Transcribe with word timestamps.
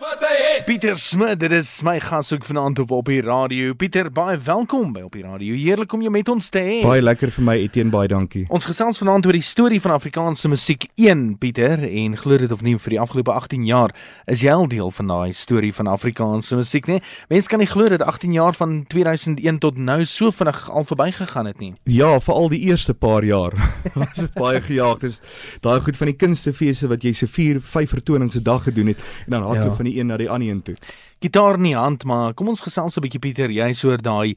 wat 0.00 0.20
hy 0.20 0.36
het. 0.40 0.64
Pieter 0.66 0.96
Smit, 1.00 1.38
dit 1.40 1.52
is 1.56 1.68
my 1.86 1.94
gas 2.02 2.32
ook 2.34 2.44
vanaand 2.44 2.78
op 2.82 2.90
op 2.90 3.06
die 3.08 3.20
radio. 3.24 3.72
Pieter, 3.78 4.10
baie 4.12 4.36
welkom 4.44 4.90
by 4.92 5.00
op 5.06 5.14
die 5.16 5.22
radio. 5.24 5.54
Heerlik 5.56 5.92
om 5.96 6.02
jou 6.04 6.10
met 6.12 6.28
ons 6.28 6.48
te 6.52 6.60
hê. 6.60 6.74
Baie 6.84 7.00
lekker 7.00 7.30
vir 7.32 7.44
my 7.46 7.54
Etienne, 7.62 7.92
baie 7.94 8.08
dankie. 8.10 8.44
Ons 8.52 8.66
gesels 8.68 9.00
vanaand 9.00 9.28
oor 9.28 9.36
die 9.36 9.44
storie 9.44 9.80
van 9.80 9.94
Afrikaanse 9.94 10.50
musiek 10.52 10.88
1, 11.00 11.22
Pieter, 11.40 11.84
en 11.86 12.16
glo 12.20 12.36
dit 12.42 12.52
of 12.52 12.64
nie 12.66 12.74
vir 12.82 12.96
die 12.96 13.00
afgelope 13.00 13.32
18 13.32 13.64
jaar 13.68 13.94
is 14.28 14.42
jy 14.44 14.52
al 14.52 14.68
deel 14.68 14.92
van 14.98 15.12
daai 15.12 15.32
storie 15.36 15.72
van 15.76 15.88
Afrikaanse 15.92 16.58
musiek, 16.60 16.90
né? 16.90 16.98
Mense 17.32 17.48
kan 17.52 17.62
nie 17.62 17.70
glo 17.70 17.88
dat 17.92 18.04
18 18.04 18.36
jaar 18.36 18.58
van 18.58 18.82
2001 18.92 19.62
tot 19.64 19.80
nou 19.80 20.02
so 20.04 20.34
vinnig 20.34 20.60
al 20.68 20.88
verbygegaan 20.88 21.48
het 21.48 21.62
nie. 21.62 21.72
Ja, 21.88 22.12
veral 22.20 22.50
die 22.52 22.60
eerste 22.68 22.94
paar 22.94 23.24
jaar 23.24 23.56
was 23.94 24.26
dit 24.26 24.36
baie 24.36 24.60
gejaag. 24.60 25.00
Dis 25.06 25.22
daai 25.64 25.80
goed 25.80 25.96
van 25.96 26.12
die 26.12 26.18
kunstefeeste 26.18 26.92
wat 26.92 27.06
jy 27.06 27.14
so 27.16 27.30
4, 27.30 27.62
5 27.64 27.96
vertonings 27.96 28.36
'n 28.36 28.44
dag 28.44 28.66
gedoen 28.68 28.92
het 28.92 29.00
en 29.26 29.38
dan 29.38 29.42
hardloop 29.42 29.72
ja. 29.72 29.76
van 29.76 29.85
die 29.86 29.98
een 30.00 30.10
na 30.10 30.16
die 30.16 30.30
ander 30.30 30.48
een 30.48 30.62
toe. 30.62 30.76
Gitaar 31.20 31.54
in 31.54 31.70
die 31.70 31.76
hand, 31.76 32.04
maar 32.04 32.34
kom 32.34 32.48
ons 32.48 32.60
gesels 32.60 32.96
'n 32.96 33.00
bietjie 33.00 33.20
Pieter, 33.20 33.50
jy 33.50 33.72
soor 33.72 34.02
daai 34.02 34.36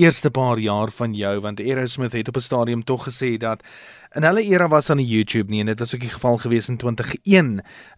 eerste 0.00 0.30
paar 0.30 0.58
jaar 0.58 0.90
van 0.90 1.14
jou 1.14 1.40
want 1.40 1.60
Aerosmith 1.60 2.12
het 2.12 2.28
op 2.28 2.36
'n 2.36 2.40
stadium 2.40 2.84
tog 2.84 3.08
gesê 3.08 3.36
dat 3.36 3.62
In 4.10 4.24
hulle 4.26 4.42
era 4.42 4.66
was 4.66 4.88
aan 4.90 4.98
die 4.98 5.06
YouTube 5.06 5.52
nie 5.52 5.60
en 5.62 5.68
dit 5.70 5.78
was 5.78 5.92
ook 5.94 6.00
die 6.02 6.10
geval 6.10 6.36
gewees 6.42 6.66
in 6.68 6.76
2001. 6.82 7.50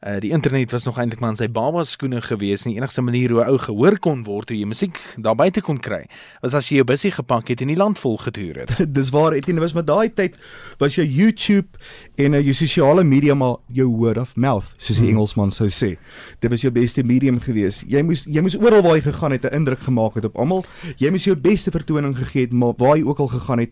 Uh 0.04 0.18
die 0.20 0.30
internet 0.36 0.70
was 0.70 0.84
nog 0.84 0.98
eintlik 1.00 1.20
maar 1.24 1.30
in 1.32 1.38
sy 1.40 1.46
baba 1.48 1.86
skoene 1.88 2.20
gewees. 2.20 2.66
Die 2.66 2.74
enigste 2.76 3.00
manier 3.00 3.32
hoe 3.32 3.40
'n 3.40 3.48
ou 3.48 3.58
gehoor 3.58 3.96
kon 3.98 4.24
word 4.24 4.48
hoe 4.52 4.58
jy 4.58 4.66
musiek 4.68 5.00
daar 5.16 5.34
buite 5.34 5.60
kon 5.60 5.78
kry, 5.80 6.04
was 6.42 6.54
as 6.54 6.68
jy 6.68 6.76
jou 6.76 6.84
bussie 6.84 7.10
gepak 7.10 7.48
het 7.48 7.60
en 7.60 7.68
die 7.68 7.76
land 7.76 7.98
vol 7.98 8.18
getoer 8.18 8.60
het. 8.60 8.84
Dis 8.96 9.08
waar 9.10 9.32
Etienne 9.32 9.60
was 9.60 9.72
maar 9.72 9.84
daai 9.84 10.12
tyd 10.12 10.36
was 10.78 10.94
jou 10.94 11.06
YouTube 11.06 11.68
en 12.16 12.34
uh, 12.34 12.40
jou 12.40 12.54
sosiale 12.54 13.04
media 13.04 13.34
maar 13.34 13.56
jou 13.68 13.88
word 13.88 14.18
of 14.18 14.36
mouth 14.36 14.74
soos 14.76 14.96
die 14.96 15.08
hmm. 15.08 15.16
Engelsman 15.16 15.50
sou 15.50 15.68
sê. 15.68 15.96
Dit 16.40 16.50
was 16.50 16.60
jou 16.60 16.72
beste 16.72 17.02
medium 17.02 17.40
gewees. 17.40 17.84
Jy 17.88 18.02
moes 18.02 18.26
jy 18.28 18.40
moes 18.42 18.58
oral 18.60 18.82
waar 18.82 18.96
jy 18.96 19.08
gegaan 19.08 19.32
het 19.32 19.44
'n 19.44 19.54
indruk 19.54 19.80
gemaak 19.80 20.14
het 20.14 20.24
op 20.24 20.36
almal. 20.36 20.64
Jy 20.98 21.10
moes 21.10 21.24
jou 21.24 21.36
beste 21.36 21.70
vertoning 21.70 22.14
gegee 22.16 22.42
het 22.42 22.52
maar 22.52 22.74
waar 22.76 22.98
jy 22.98 23.04
ook 23.04 23.18
al 23.18 23.28
gegaan 23.28 23.58
het. 23.58 23.70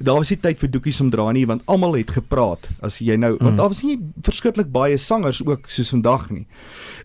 Daar 0.00 0.16
was 0.16 0.30
nie 0.30 0.40
tyd 0.40 0.58
vir 0.58 0.70
doekies 0.70 1.00
om 1.00 1.10
dra 1.10 1.30
nie 1.32 1.46
want 1.46 1.60
almal 1.66 1.81
het 1.90 2.10
gepraat 2.10 2.68
as 2.80 2.98
jy 2.98 3.16
nou 3.16 3.36
want 3.36 3.52
mm. 3.52 3.56
daar 3.56 3.68
was 3.68 3.82
nie 3.82 3.98
verskriklik 4.22 4.70
baie 4.72 4.98
sangers 4.98 5.40
ook 5.46 5.66
soos 5.68 5.90
vandag 5.90 6.30
nie. 6.30 6.46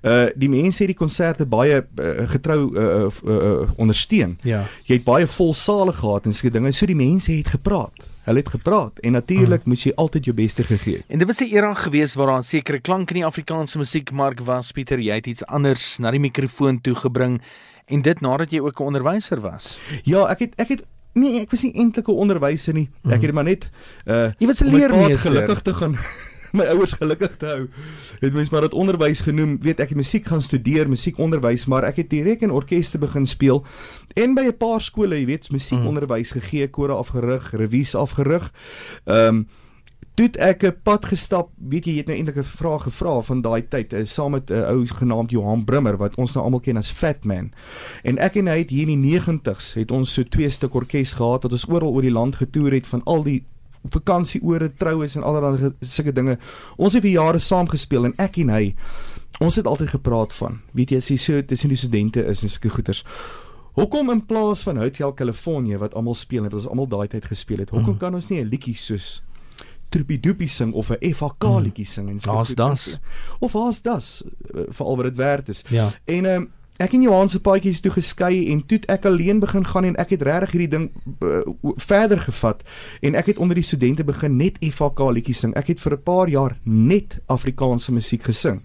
Uh 0.01 0.27
die 0.35 0.49
mense 0.49 0.83
het 0.83 0.91
die 0.91 0.97
konserte 0.97 1.45
baie 1.45 1.81
uh, 1.81 2.27
getrou 2.29 2.59
uh, 2.73 2.83
uh, 2.83 3.09
uh, 3.23 3.37
uh, 3.37 3.69
ondersteun. 3.77 4.37
Ja. 4.41 4.65
Jy 4.85 4.99
het 4.99 5.07
baie 5.07 5.27
vol 5.27 5.53
sale 5.53 5.93
gehad 5.93 6.25
en 6.25 6.33
sulke 6.33 6.53
dinge. 6.53 6.71
So 6.71 6.85
die 6.85 6.95
mense 6.95 7.31
het 7.31 7.47
gepraat. 7.47 8.11
Hulle 8.27 8.43
het 8.43 8.49
gepraat 8.49 8.99
en 8.99 9.11
natuurlik 9.11 9.63
mm. 9.65 9.71
moes 9.73 9.85
jy 9.87 9.93
altyd 9.95 10.25
jou 10.29 10.35
beste 10.35 10.63
gegee. 10.63 11.03
En 11.07 11.17
dit 11.17 11.27
was 11.27 11.39
'n 11.39 11.49
era 11.53 11.73
gewees 11.73 12.13
waar 12.13 12.27
daar 12.27 12.39
'n 12.39 12.43
sekere 12.43 12.79
klank 12.79 13.09
in 13.09 13.21
die 13.21 13.25
Afrikaanse 13.25 13.77
musiekmark 13.77 14.39
was. 14.39 14.71
Pieter, 14.71 14.99
jy 14.99 15.15
het 15.15 15.27
iets 15.27 15.45
anders 15.45 15.97
na 15.97 16.11
die 16.11 16.19
mikrofoon 16.19 16.81
toe 16.81 16.95
gebring 16.95 17.41
en 17.85 18.01
dit 18.01 18.21
nadat 18.21 18.51
jy 18.51 18.59
ook 18.59 18.79
'n 18.79 18.83
onderwyser 18.83 19.41
was. 19.41 19.79
Ja, 20.03 20.27
ek 20.27 20.39
het 20.39 20.53
ek 20.55 20.67
het 20.67 20.83
Nee, 21.17 21.41
ek 21.41 21.51
was 21.51 21.63
nie 21.65 21.73
eintlik 21.73 22.07
'n 22.07 22.21
onderwyser 22.23 22.73
nie. 22.73 22.89
Ek 23.03 23.17
mhm. 23.17 23.25
het 23.25 23.33
maar 23.33 23.43
net 23.43 23.69
uh 24.05 24.31
Jy 24.37 24.47
was 24.47 24.61
'n 24.61 24.69
leermeester 24.69 25.31
gelukkig 25.31 25.61
te 25.61 25.73
gaan 25.73 25.97
my 26.57 26.65
ouers 26.71 26.93
gelukkig 26.93 27.37
te 27.37 27.45
hou. 27.45 27.67
Het 28.19 28.33
mens 28.33 28.49
maar 28.49 28.61
dit 28.61 28.73
onderwys 28.73 29.21
genoem. 29.21 29.57
Weet 29.61 29.79
ek 29.83 29.93
het 29.93 29.97
musiek 29.97 30.25
gaan 30.25 30.41
studeer, 30.41 30.89
musiekonderwys, 30.89 31.65
maar 31.65 31.83
ek 31.83 32.01
het 32.03 32.09
direk 32.09 32.41
in 32.41 32.51
orkeste 32.51 32.97
begin 32.97 33.25
speel 33.25 33.65
en 34.15 34.33
by 34.33 34.47
'n 34.47 34.57
paar 34.57 34.81
skole, 34.81 35.19
jy 35.19 35.25
weet, 35.25 35.51
musiekonderwys 35.51 36.31
gegee, 36.31 36.67
kore 36.67 36.93
afgerig, 36.93 37.51
revies 37.51 37.95
afgerig. 37.95 38.51
Ehm 39.05 39.27
um, 39.27 39.47
toe 40.17 40.29
ek 40.41 40.63
'n 40.65 40.75
pad 40.83 41.05
gestap, 41.05 41.49
weet 41.57 41.85
jy, 41.85 41.91
jy 41.91 41.97
het 41.97 42.07
nou 42.07 42.17
eintlik 42.17 42.37
'n 42.37 42.43
vraag 42.43 42.83
gevra 42.83 43.21
van 43.21 43.41
daai 43.41 43.61
tyd, 43.69 43.93
uh, 43.93 44.05
saam 44.05 44.31
met 44.31 44.49
'n 44.49 44.53
uh, 44.53 44.69
ou 44.69 44.85
genaamd 44.85 45.31
Johan 45.31 45.63
Brimmer 45.63 45.97
wat 45.97 46.15
ons 46.15 46.33
nou 46.33 46.43
almal 46.43 46.59
ken 46.59 46.77
as 46.77 46.91
Fat 46.91 47.25
Man. 47.25 47.51
En 48.03 48.17
ek 48.17 48.35
en 48.35 48.47
hy 48.47 48.57
het 48.57 48.69
hier 48.69 48.89
in 48.89 49.01
die 49.01 49.19
90's 49.19 49.73
het 49.73 49.91
ons 49.91 50.13
so 50.13 50.23
twee 50.23 50.49
stuk 50.49 50.73
orkes 50.73 51.13
gehad 51.13 51.43
wat 51.43 51.51
ons 51.51 51.69
oral 51.69 51.93
oor 51.93 52.01
die 52.01 52.11
land 52.11 52.35
getoer 52.35 52.71
het 52.71 52.87
van 52.87 53.03
al 53.05 53.23
die 53.23 53.45
vakansieore, 53.91 54.73
troues 54.77 55.15
en 55.15 55.23
allerlei 55.23 55.71
sulke 55.81 56.11
dinge. 56.11 56.37
Ons 56.77 56.93
het 56.93 57.03
vir 57.03 57.11
jare 57.11 57.39
saam 57.39 57.67
gespeel 57.67 58.05
en 58.05 58.13
ek 58.17 58.37
en 58.37 58.49
hy 58.49 58.75
ons 59.39 59.55
het 59.55 59.67
altyd 59.67 59.89
gepraat 59.89 60.33
van, 60.33 60.61
weet 60.73 60.89
jy, 60.89 60.97
as 60.97 61.09
jy 61.09 61.17
so 61.17 61.41
tussen 61.41 61.69
die 61.69 61.77
studente 61.77 62.25
is 62.25 62.41
en 62.41 62.49
sulke 62.49 62.69
goeters. 62.69 63.03
Hoekom 63.77 64.09
in 64.09 64.25
plaas 64.25 64.63
van 64.65 64.77
Hotel 64.77 65.13
California 65.13 65.77
wat 65.77 65.93
almal 65.93 66.15
speel 66.15 66.39
en 66.43 66.49
wat 66.49 66.53
ons 66.53 66.67
almal 66.67 66.87
daai 66.89 67.07
tyd 67.07 67.25
gespeel 67.25 67.59
het, 67.61 67.69
hoekom 67.69 67.93
mm. 67.93 67.99
kan 68.01 68.15
ons 68.15 68.29
nie 68.29 68.41
'n 68.41 68.49
liedjie 68.49 68.73
soos 68.73 69.21
Troepie 69.89 70.19
Doopie 70.19 70.49
sing 70.49 70.73
of 70.73 70.91
'n 70.91 71.13
FHK 71.13 71.43
mm. 71.43 71.61
liedjie 71.61 71.85
sing 71.85 72.09
en 72.09 72.19
so. 72.19 72.31
Daar's 72.31 72.55
das. 72.55 72.99
Of 73.39 73.51
daar's 73.51 73.81
das 73.81 74.23
uh, 74.55 74.67
vir 74.69 74.85
al 74.85 74.95
wat 74.95 75.05
dit 75.05 75.15
werd 75.15 75.49
is. 75.49 75.63
Ja. 75.69 75.89
En 76.05 76.25
ehm 76.25 76.41
um, 76.41 76.51
ek 76.77 76.93
en 76.93 77.01
Johan 77.01 77.29
se 77.29 77.39
paadjies 77.39 77.81
toe 77.81 77.91
geskei 77.91 78.47
en 78.51 78.61
toe 78.65 78.79
ek 78.87 79.05
alleen 79.05 79.39
begin 79.39 79.65
gaan 79.65 79.85
en 79.89 79.95
ek 79.95 80.09
het 80.15 80.21
regtig 80.21 80.51
hierdie 80.51 80.69
ding 80.75 80.89
uh, 81.25 81.41
verder 81.81 82.19
gevat 82.21 82.61
en 83.01 83.15
ek 83.15 83.33
het 83.33 83.41
onder 83.41 83.55
die 83.55 83.65
studente 83.65 84.03
begin 84.03 84.37
net 84.37 84.59
FHK 84.61 85.09
liedjies 85.17 85.39
sing. 85.45 85.55
Ek 85.57 85.67
het 85.67 85.79
vir 85.79 85.97
'n 85.97 86.03
paar 86.03 86.29
jaar 86.29 86.57
net 86.63 87.19
Afrikaanse 87.27 87.91
musiek 87.91 88.23
gesing 88.23 88.61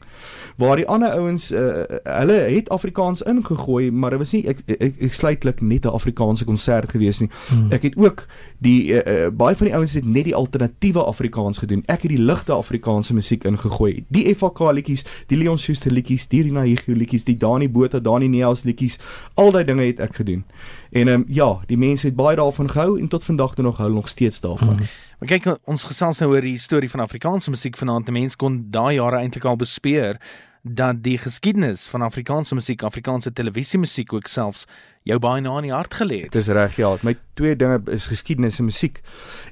waar 0.56 0.76
die 0.76 0.86
ander 0.86 1.10
ouens 1.16 1.50
uh, 1.50 1.84
hulle 2.04 2.32
het 2.32 2.68
Afrikaans 2.68 3.22
ingegooi, 3.22 3.90
maar 3.90 4.10
dit 4.10 4.18
was 4.18 4.32
nie 4.32 4.42
ek, 4.48 4.62
ek, 4.66 5.00
ek 5.08 5.14
sluitlik 5.14 5.60
net 5.60 5.86
'n 5.86 5.94
Afrikaanse 5.96 6.44
konsert 6.44 6.90
gewees 6.90 7.20
nie. 7.20 7.30
Hmm. 7.48 7.72
Ek 7.72 7.82
het 7.82 7.96
ook 7.96 8.26
die 8.58 8.92
uh, 8.92 9.00
uh, 9.26 9.30
baie 9.30 9.56
van 9.56 9.66
die 9.66 9.74
ouens 9.74 9.94
het 9.94 10.06
net 10.06 10.24
die 10.24 10.34
alternatiewe 10.34 11.04
Afrikaans 11.04 11.58
gedoen. 11.58 11.82
Ek 11.86 12.02
het 12.02 12.12
die 12.12 12.20
ligte 12.22 12.52
Afrikaanse 12.52 13.14
musiek 13.14 13.44
ingegooi. 13.44 14.04
Die 14.08 14.34
FK 14.34 14.72
liedjies, 14.72 15.04
die 15.26 15.36
Leon 15.36 15.58
Schuster 15.58 15.92
liedjies, 15.92 16.28
die 16.28 16.42
Rina 16.42 16.62
Higu 16.62 16.94
liedjies, 16.94 17.24
die 17.24 17.36
Dani 17.36 17.68
Botha, 17.68 18.00
Dani 18.02 18.28
Neels 18.28 18.62
liedjies, 18.62 18.98
al 19.34 19.52
daai 19.52 19.64
dinge 19.64 19.86
het 19.86 20.00
ek 20.00 20.14
gedoen. 20.20 20.44
En 20.90 21.08
ehm 21.08 21.20
um, 21.20 21.24
ja, 21.28 21.60
die 21.66 21.78
mense 21.78 22.06
het 22.06 22.16
baie 22.16 22.36
daarvan 22.36 22.70
gehou 22.70 23.00
en 23.00 23.08
tot 23.08 23.24
vandag 23.24 23.54
toe 23.54 23.64
nog 23.64 23.76
hou 23.76 23.92
nog 23.92 24.08
steeds 24.08 24.40
daarvan. 24.40 24.76
Hmm. 24.76 24.88
Maar 25.18 25.28
kyk 25.28 25.58
ons 25.64 25.84
gesels 25.84 26.18
nou 26.18 26.32
oor 26.32 26.40
die 26.40 26.58
storie 26.58 26.90
van 26.90 27.00
Afrikaanse 27.00 27.50
musiek 27.50 27.76
vanaand. 27.76 28.10
Mense 28.10 28.36
kon 28.36 28.66
daai 28.70 28.94
jare 28.94 29.16
eintlik 29.22 29.44
al 29.44 29.56
bespeer 29.56 30.18
dat 30.62 31.02
die 31.02 31.18
geskiedenis 31.18 31.86
van 31.90 32.02
Afrikaanse 32.02 32.54
musiek, 32.54 32.82
Afrikaanse 32.82 33.32
televisiemusiek 33.32 34.12
ook 34.12 34.26
selfs 34.26 34.66
jou 35.08 35.18
baie 35.18 35.42
na 35.42 35.56
in 35.58 35.66
die 35.66 35.74
hart 35.74 35.94
gelê 35.98 36.22
het. 36.24 36.32
Dis 36.34 36.48
reg 36.54 36.76
ja, 36.78 36.92
my 37.02 37.16
twee 37.38 37.56
dinge 37.56 37.80
is 37.90 38.06
geskiedenis 38.06 38.58
en 38.60 38.68
musiek. 38.68 39.00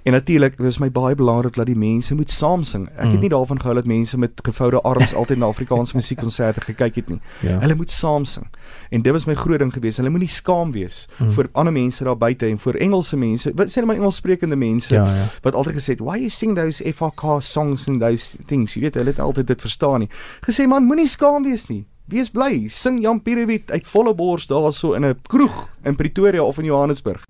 En 0.02 0.12
natuurlik, 0.12 0.58
is 0.68 0.78
my 0.78 0.90
baie 0.92 1.16
belangrik 1.18 1.56
dat 1.58 1.66
die 1.66 1.76
mense 1.78 2.14
moet 2.14 2.30
saam 2.30 2.62
sing. 2.64 2.86
Ek 2.94 3.08
mm. 3.08 3.14
het 3.16 3.24
nie 3.24 3.32
daarvan 3.32 3.60
gehou 3.60 3.74
dat 3.74 3.88
mense 3.90 4.18
met 4.20 4.42
gevoude 4.46 4.82
arms 4.86 5.14
altyd 5.14 5.40
na 5.42 5.50
Afrikaanse 5.50 5.96
musiekkonserte 6.00 6.62
gekyk 6.68 7.00
het 7.00 7.08
nie. 7.08 7.20
Ja. 7.46 7.58
Hulle 7.64 7.74
moet 7.74 7.90
saam 7.90 8.24
sing. 8.24 8.46
En 8.90 9.02
dit 9.02 9.12
was 9.12 9.26
my 9.26 9.34
groot 9.34 9.58
ding 9.58 9.72
geweest. 9.74 9.98
Hulle 10.02 10.12
moenie 10.14 10.30
skaam 10.30 10.72
wees 10.76 11.06
mm. 11.18 11.34
vir 11.34 11.50
ander 11.52 11.74
mense 11.74 12.04
daar 12.04 12.18
buite 12.20 12.46
en 12.46 12.58
vir 12.58 12.80
Engelse 12.86 13.18
mense. 13.18 13.54
Wat 13.58 13.72
sê 13.72 13.80
hulle 13.80 13.90
my 13.90 13.98
Engelssprekende 13.98 14.60
mense 14.60 14.94
ja, 14.94 15.06
ja. 15.10 15.28
wat 15.42 15.58
altyd 15.58 15.80
gesê 15.80 15.96
het, 15.96 16.04
"Why 16.04 16.20
you 16.20 16.30
sing 16.30 16.54
those 16.56 16.84
FRK 16.84 17.40
songs 17.42 17.88
and 17.88 18.00
those 18.00 18.36
things?" 18.46 18.74
Jy 18.74 18.86
weet, 18.86 18.94
hulle 18.94 19.10
het 19.10 19.18
altyd 19.18 19.46
dit 19.46 19.60
verstaan 19.60 20.06
nie. 20.06 20.10
Gesê 20.46 20.68
man, 20.68 20.86
moenie 20.86 21.08
skaam 21.08 21.42
wees 21.42 21.66
nie. 21.66 21.86
Wees 22.10 22.30
bly, 22.34 22.66
sing 22.66 22.98
Jan 22.98 23.20
Pierewit 23.22 23.70
uit 23.70 23.86
volle 23.86 24.10
bors 24.18 24.48
daarso 24.50 24.96
in 24.98 25.04
'n 25.06 25.20
kroeg 25.30 25.68
in 25.84 25.94
Pretoria 25.94 26.42
of 26.42 26.58
in 26.58 26.64
Johannesburg. 26.64 27.29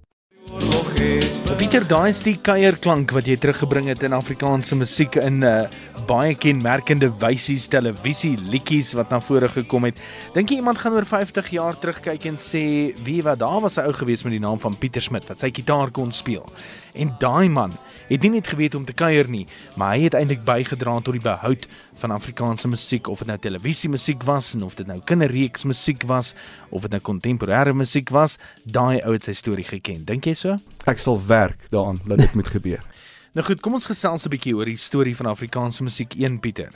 Pieter, 1.60 1.84
daai 1.84 2.08
is 2.08 2.22
die 2.24 2.38
kuierklank 2.40 3.12
wat 3.14 3.28
jy 3.28 3.34
teruggebring 3.38 3.90
het 3.90 4.00
in 4.06 4.14
Afrikaanse 4.16 4.74
musiek 4.74 5.14
in 5.20 5.44
uh, 5.46 5.68
baie 6.08 6.32
kenmerkende 6.34 7.10
wysies 7.20 7.68
televisie 7.70 8.32
liedjies 8.48 8.94
wat 8.98 9.12
na 9.12 9.20
vore 9.22 9.46
gekom 9.52 9.84
het. 9.86 10.00
Dink 10.34 10.50
jy 10.50 10.62
iemand 10.62 10.80
gaan 10.80 10.96
oor 10.96 11.04
50 11.06 11.52
jaar 11.54 11.76
terugkyk 11.78 12.24
en 12.32 12.40
sê, 12.40 12.96
"Wie 13.04 13.20
wat 13.22 13.38
daar 13.38 13.60
was 13.60 13.78
'n 13.78 13.86
ou 13.86 13.92
gewees 13.92 14.24
met 14.24 14.32
die 14.32 14.40
naam 14.40 14.58
van 14.58 14.74
Pieter 14.74 15.02
Smit 15.02 15.28
wat 15.28 15.38
sy 15.38 15.50
gitaar 15.52 15.90
kon 15.90 16.10
speel?" 16.10 16.48
En 16.94 17.14
daai 17.18 17.48
man 17.48 17.78
het 18.08 18.22
nie 18.22 18.30
net 18.30 18.46
geweet 18.46 18.74
om 18.74 18.84
te 18.84 18.92
kuier 18.92 19.28
nie, 19.28 19.46
maar 19.76 19.94
hy 19.94 20.02
het 20.02 20.14
eintlik 20.14 20.44
bygedra 20.44 21.00
tot 21.00 21.12
die 21.14 21.22
behoud 21.22 21.68
van 21.94 22.10
Afrikaanse 22.10 22.68
musiek 22.68 23.06
of 23.06 23.18
dit 23.18 23.28
nou 23.28 23.38
televisie 23.38 23.90
musiek 23.90 24.22
was 24.22 24.54
en 24.54 24.62
of 24.62 24.74
dit 24.74 24.86
nou 24.86 24.98
kinderreeks 25.04 25.64
musiek 25.64 26.02
was 26.02 26.34
of 26.70 26.82
dit 26.82 26.90
nou 26.90 27.00
kontemporêre 27.00 27.74
musiek 27.74 28.10
was, 28.10 28.38
daai 28.64 29.00
ou 29.04 29.12
het 29.12 29.24
sy 29.24 29.32
storie 29.32 29.64
geken. 29.64 30.04
Dink 30.04 30.24
jy 30.24 30.34
so? 30.34 30.49
Ek 30.86 30.98
sal 30.98 31.20
werk 31.26 31.68
daaraan 31.70 32.00
dat 32.06 32.18
dit 32.18 32.34
moet 32.34 32.48
gebeur. 32.48 32.82
nou 33.36 33.46
goed, 33.46 33.60
kom 33.60 33.74
ons 33.74 33.86
gesels 33.86 34.24
'n 34.26 34.32
bietjie 34.32 34.56
oor 34.56 34.64
die 34.64 34.76
storie 34.76 35.16
van 35.16 35.26
Afrikaanse 35.26 35.82
musiek 35.82 36.14
1 36.14 36.40
Pieter. 36.40 36.72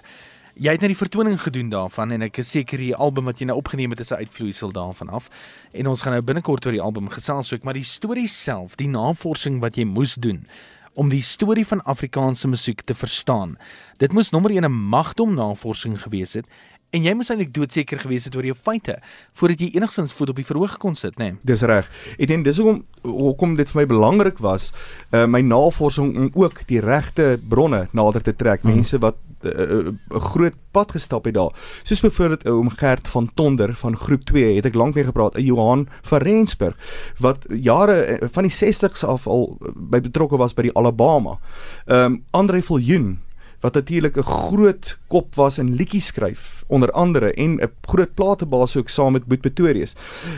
Jy 0.55 0.71
het 0.71 0.81
net 0.81 0.87
nou 0.87 0.95
die 0.95 1.03
vertoning 1.09 1.41
gedoen 1.43 1.71
daarvan 1.71 2.13
en 2.15 2.23
ek 2.23 2.39
is 2.39 2.51
seker 2.51 2.79
die 2.79 2.95
album 2.95 3.25
wat 3.25 3.41
jy 3.43 3.47
nou 3.47 3.57
opgeneem 3.59 3.91
het 3.91 4.01
is 4.01 4.13
'n 4.13 4.23
uitvloeisel 4.23 4.71
daarvan 4.73 5.09
af. 5.09 5.29
En 5.73 5.87
ons 5.87 6.03
gaan 6.03 6.13
nou 6.13 6.23
binnekort 6.23 6.67
oor 6.67 6.73
die 6.73 6.83
album 6.83 7.09
gesels 7.09 7.53
ook, 7.53 7.65
maar 7.65 7.75
die 7.75 7.83
storie 7.83 8.29
self, 8.29 8.77
die 8.77 8.89
navorsing 8.89 9.61
wat 9.61 9.77
jy 9.77 9.85
moes 9.85 10.15
doen 10.15 10.47
om 10.95 11.09
die 11.11 11.23
storie 11.23 11.67
van 11.67 11.83
Afrikaanse 11.83 12.49
musiek 12.49 12.81
te 12.87 12.95
verstaan. 12.95 13.57
Dit 13.99 14.13
moes 14.13 14.31
nommer 14.31 14.51
1 14.51 14.65
'n 14.65 14.73
magdom 14.73 15.35
navorsing 15.35 16.03
gewees 16.03 16.33
het 16.33 16.47
en 16.95 17.03
jy 17.03 17.15
moes 17.19 17.31
eintlik 17.33 17.53
doodseker 17.55 18.01
gewees 18.05 18.29
het 18.29 18.37
oor 18.39 18.47
jou 18.47 18.57
feite 18.57 18.99
voordat 19.39 19.65
jy 19.65 19.71
enigstens 19.75 20.15
voet 20.15 20.31
op 20.33 20.41
die 20.41 20.47
verhoog 20.47 20.77
kon 20.83 20.95
sit, 20.99 21.19
né? 21.19 21.35
Nee. 21.35 21.41
Dis 21.43 21.65
reg. 21.67 21.91
Ek 22.19 22.29
dink 22.31 22.47
dis 22.47 22.61
hoekom 22.63 22.85
hoekom 23.05 23.57
dit 23.59 23.69
vir 23.69 23.83
my 23.83 23.87
belangrik 23.91 24.39
was, 24.41 24.71
uh, 25.13 25.27
my 25.29 25.43
navorsing 25.45 26.15
om 26.17 26.31
ook 26.41 26.63
die 26.71 26.81
regte 26.81 27.35
bronne 27.51 27.85
nader 27.93 28.25
te 28.25 28.33
trek, 28.33 28.65
mm. 28.65 28.73
mense 28.73 29.01
wat 29.03 29.19
'n 29.45 29.49
uh, 29.49 29.93
uh, 29.93 30.21
groot 30.33 30.55
pad 30.73 30.93
gestap 30.97 31.25
het 31.25 31.35
daar. 31.35 31.53
Soos 31.83 32.01
byvoorbeeld 32.01 32.49
oom 32.49 32.71
Gert 32.71 33.09
van 33.09 33.31
Tonder 33.35 33.75
van 33.75 33.97
groep 33.97 34.25
2 34.25 34.57
het 34.57 34.65
ek 34.65 34.75
lank 34.75 34.95
mee 34.95 35.05
gepraat, 35.05 35.37
'n 35.37 35.45
Johan 35.45 35.89
van 36.03 36.19
Rensburg 36.19 36.77
wat 37.19 37.45
jare 37.49 38.21
van 38.33 38.43
die 38.43 38.53
60s 38.53 39.05
af 39.05 39.27
al 39.27 39.59
by 39.75 40.01
betrokke 40.01 40.37
was 40.37 40.55
by 40.55 40.63
die 40.63 40.77
Alabama. 40.77 41.39
Ehm 41.87 42.05
um, 42.05 42.25
Andre 42.31 42.63
Viljoen 42.63 43.24
wat 43.65 43.75
natuurlik 43.75 44.17
'n 44.17 44.23
groot 44.23 44.99
kop 45.07 45.35
was 45.35 45.59
in 45.59 45.75
liedjies 45.75 46.07
skryf 46.07 46.65
onder 46.67 46.91
andere 46.91 47.33
en 47.33 47.51
'n 47.57 47.71
groot 47.81 48.15
platebaas 48.15 48.77
ook 48.77 48.89
saam 48.89 49.13
met 49.13 49.25
Boet 49.25 49.41
Pretorius. 49.41 49.95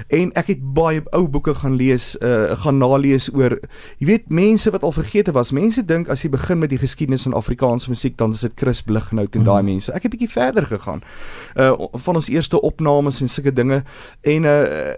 En 0.09 0.33
ek 0.33 0.47
het 0.47 0.73
baie 0.73 1.03
ou 1.11 1.29
boeke 1.29 1.55
gaan 1.55 1.75
lees, 1.75 2.17
uh 2.17 2.61
gaan 2.61 2.79
nalees 2.79 3.35
oor 3.35 3.59
jy 3.99 4.07
weet 4.07 4.29
mense 4.29 4.71
wat 4.71 4.83
al 4.83 4.93
vergete 4.93 5.33
was. 5.33 5.51
Mense 5.51 5.85
dink 5.85 6.09
as 6.09 6.23
jy 6.23 6.31
begin 6.31 6.59
met 6.59 6.71
die 6.71 6.79
geskiedenis 6.79 7.23
van 7.23 7.33
Afrikaanse 7.33 7.89
musiek 7.89 8.17
dan 8.17 8.33
is 8.33 8.41
dit 8.41 8.53
Chris 8.55 8.83
Blighnout 8.83 9.35
en 9.35 9.45
daai 9.45 9.63
mm. 9.63 9.69
mense. 9.69 9.93
Ek 9.93 10.03
het 10.03 10.13
'n 10.13 10.17
bietjie 10.17 10.41
verder 10.41 10.67
gegaan. 10.67 11.03
Uh 11.55 11.75
van 11.93 12.15
ons 12.15 12.29
eerste 12.29 12.61
opnames 12.61 13.21
en 13.21 13.29
sulke 13.29 13.53
dinge 13.53 13.83
en 14.21 14.43
uh 14.43 14.93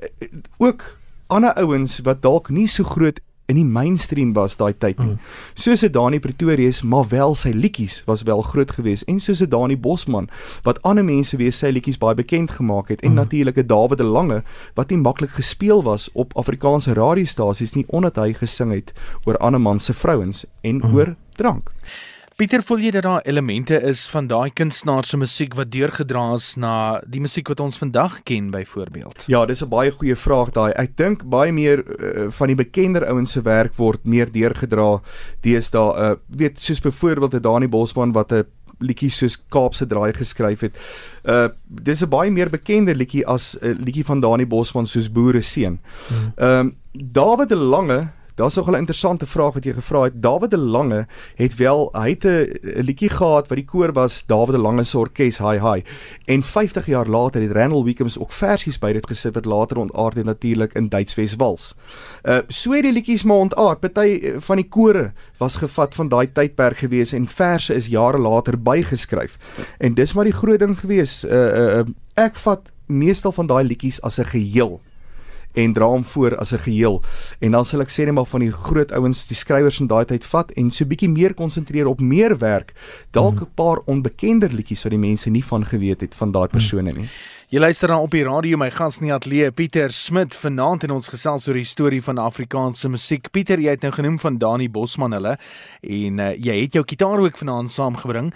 ook 0.56 0.98
ander 1.26 1.54
ouens 1.54 2.00
wat 2.00 2.22
dalk 2.22 2.48
nie 2.48 2.68
so 2.68 2.84
groot 2.84 3.20
in 3.48 3.56
die 3.56 3.64
mainstream 3.64 4.34
was 4.36 4.58
daai 4.60 4.74
tyd 4.76 4.98
nie. 5.00 5.14
Mm. 5.14 5.20
Soos 5.54 5.82
'n 5.82 5.92
Dani 5.92 6.20
Pretorius, 6.20 6.82
maar 6.82 7.08
wel 7.08 7.34
sy 7.34 7.50
liedjies 7.50 8.02
was 8.04 8.22
wel 8.22 8.42
groot 8.42 8.70
geweest 8.70 9.08
en 9.08 9.20
soos 9.20 9.40
'n 9.40 9.48
Dani 9.48 9.76
Bosman 9.76 10.28
wat 10.62 10.82
ander 10.82 11.04
mense 11.04 11.36
weer 11.36 11.52
sy 11.52 11.70
liedjies 11.70 11.98
baie 11.98 12.14
bekend 12.14 12.50
gemaak 12.50 12.88
het 12.88 13.00
en 13.00 13.10
mm. 13.10 13.16
natuurlik 13.16 13.56
'n 13.56 13.66
Dawid 13.66 13.98
de 13.98 14.04
Lange 14.04 14.42
wat 14.74 14.90
nie 14.90 14.98
maklik 14.98 15.30
gespeel 15.30 15.82
was 15.82 16.10
op 16.12 16.36
Afrikaanse 16.36 16.92
radiostasies 16.92 17.72
nie 17.72 17.84
omdat 17.88 18.16
hy 18.16 18.32
gesing 18.32 18.72
het 18.72 18.92
oor 19.24 19.36
ander 19.36 19.60
man 19.60 19.78
se 19.78 19.94
vrouens 19.94 20.44
en 20.60 20.76
mm. 20.76 20.94
oor 20.94 21.16
drank. 21.36 21.70
Pieter, 22.38 22.62
voel 22.62 22.84
jy 22.86 22.90
dat 22.94 23.02
daar 23.02 23.24
elemente 23.26 23.80
is 23.82 24.04
van 24.06 24.28
daai 24.30 24.52
kunstenaar 24.54 25.02
se 25.02 25.18
musiek 25.18 25.56
wat 25.58 25.72
deurgedra 25.74 26.36
is 26.36 26.52
na 26.54 27.00
die 27.02 27.18
musiek 27.18 27.48
wat 27.50 27.58
ons 27.58 27.80
vandag 27.82 28.20
ken 28.30 28.52
byvoorbeeld? 28.54 29.24
Ja, 29.26 29.40
dis 29.46 29.64
'n 29.64 29.68
baie 29.68 29.90
goeie 29.90 30.14
vraag 30.14 30.52
daai. 30.54 30.70
Ek 30.78 30.94
dink 30.96 31.24
baie 31.26 31.52
meer 31.52 31.82
uh, 31.82 32.30
van 32.30 32.46
die 32.46 32.54
bekender 32.54 33.06
ouens 33.10 33.32
se 33.32 33.42
werk 33.42 33.74
word 33.74 34.04
meer 34.04 34.30
deurgedra 34.30 35.02
deesdae. 35.42 35.90
Uh, 35.98 36.14
weet 36.28 36.60
soos 36.60 36.80
byvoorbeeld 36.80 37.34
'n 37.34 37.42
Dani 37.42 37.68
Bosman 37.68 38.12
wat 38.12 38.32
'n 38.32 38.46
liedjie 38.78 39.10
soos 39.10 39.42
Kaapse 39.48 39.86
Draai 39.86 40.12
geskryf 40.12 40.60
het. 40.60 40.78
Uh 41.24 41.48
dis 41.66 42.02
'n 42.02 42.08
baie 42.08 42.30
meer 42.30 42.50
bekende 42.50 42.94
liedjie 42.94 43.26
as 43.26 43.58
'n 43.60 43.66
uh, 43.66 43.74
liedjie 43.78 44.04
van 44.04 44.20
Dani 44.20 44.46
Bosman 44.46 44.86
soos 44.86 45.10
Boere 45.10 45.40
seun. 45.40 45.80
Hmm. 46.08 46.32
Ehm 46.36 46.60
um, 46.60 46.76
David 46.92 47.48
de 47.48 47.56
Lange 47.56 48.10
Daar's 48.38 48.54
nog 48.54 48.70
'n 48.70 48.74
interessante 48.74 49.26
vraag 49.26 49.52
wat 49.52 49.64
jy 49.64 49.72
gevra 49.72 50.02
het. 50.02 50.22
Dawid 50.22 50.50
de 50.50 50.58
Lange 50.58 51.06
het 51.34 51.56
wel 51.56 51.88
hy 51.92 52.08
het 52.10 52.24
'n 52.24 52.58
liedjie 52.80 53.08
gehad 53.08 53.48
wat 53.48 53.56
die 53.56 53.64
koor 53.64 53.92
was 53.92 54.26
Dawid 54.26 54.54
de 54.54 54.60
Lange 54.60 54.84
se 54.84 54.98
orkes 54.98 55.38
Hi 55.38 55.58
Hi. 55.58 55.82
En 56.24 56.42
50 56.42 56.86
jaar 56.86 57.06
later 57.06 57.42
het 57.42 57.50
Randall 57.50 57.82
Wickams 57.82 58.18
ook 58.18 58.32
versies 58.32 58.78
by 58.78 58.92
dit 58.92 59.06
gesit 59.06 59.34
wat 59.34 59.44
later 59.44 59.76
ontaard 59.76 60.14
het 60.14 60.24
natuurlik 60.24 60.72
in 60.72 60.88
Duitswes 60.88 61.34
Wals. 61.34 61.74
Uh 62.22 62.38
so 62.48 62.72
het 62.72 62.82
die 62.82 62.92
liedjies 62.92 63.22
maar 63.22 63.36
ontaard. 63.36 63.80
Party 63.80 64.20
uh, 64.22 64.34
van 64.38 64.56
die 64.56 64.68
kore 64.68 65.12
was 65.36 65.56
gevat 65.56 65.94
van 65.94 66.08
daai 66.08 66.32
tydperk 66.32 66.76
gewees 66.76 67.12
en 67.12 67.26
verse 67.26 67.74
is 67.74 67.86
jare 67.86 68.18
later 68.18 68.62
bygeskryf. 68.62 69.38
En 69.78 69.94
dis 69.94 70.12
maar 70.12 70.24
die 70.24 70.32
groot 70.32 70.58
ding 70.58 70.78
gewees. 70.78 71.24
Uh 71.24 71.78
uh 71.78 71.84
ek 72.14 72.36
vat 72.36 72.72
meestal 72.86 73.32
van 73.32 73.46
daai 73.46 73.64
liedjies 73.64 74.02
as 74.02 74.18
'n 74.18 74.24
geheel 74.24 74.80
en 75.52 75.72
dra 75.72 75.86
hom 75.86 76.04
voor 76.04 76.36
as 76.36 76.52
'n 76.52 76.58
geheel. 76.58 77.02
En 77.40 77.50
dan 77.50 77.64
sal 77.64 77.80
ek 77.80 77.88
sê 77.88 78.04
net 78.04 78.14
maar 78.14 78.26
van 78.26 78.40
die 78.40 78.52
groot 78.52 78.92
ouens, 78.92 79.26
die 79.26 79.36
skrywers 79.36 79.76
van 79.76 79.86
daai 79.86 80.04
tyd 80.04 80.24
vat 80.24 80.50
en 80.50 80.70
so 80.70 80.84
bietjie 80.84 81.08
meer 81.08 81.34
konsentreer 81.34 81.86
op 81.86 82.00
meer 82.00 82.38
werk, 82.38 82.72
dalk 83.10 83.34
mhm. 83.34 83.42
'n 83.42 83.54
paar 83.54 83.78
onbekender 83.86 84.52
liedjies 84.52 84.82
wat 84.82 84.90
die 84.90 84.98
mense 84.98 85.30
nie 85.30 85.44
van 85.44 85.64
geweet 85.64 86.00
het 86.00 86.14
van 86.14 86.32
daai 86.32 86.46
mhm. 86.46 86.52
persone 86.52 86.90
nie. 86.92 87.08
Jy 87.48 87.58
luister 87.58 87.88
dan 87.88 88.02
op 88.04 88.10
die 88.10 88.24
radio 88.24 88.58
my 88.60 88.70
gas 88.70 88.98
in 89.00 89.06
die 89.06 89.12
ateljee 89.14 89.50
Pieter 89.50 89.92
Smit 89.92 90.34
vanaand 90.34 90.82
en 90.84 90.90
ons 90.90 91.08
gesels 91.08 91.48
oor 91.48 91.54
die 91.54 91.64
storie 91.64 92.02
van 92.02 92.18
Afrikaanse 92.18 92.88
musiek. 92.88 93.30
Pieter, 93.30 93.58
jy 93.58 93.70
het 93.70 93.80
nou 93.86 93.92
genoem 93.92 94.18
van 94.18 94.36
Dani 94.38 94.68
Bosman 94.68 95.12
hulle 95.16 95.38
en 95.80 96.18
uh, 96.18 96.34
jy 96.36 96.58
het 96.60 96.76
jou 96.76 96.84
kitaar 96.84 97.18
ook 97.24 97.40
vanaand 97.40 97.70
saamgebring. 97.70 98.34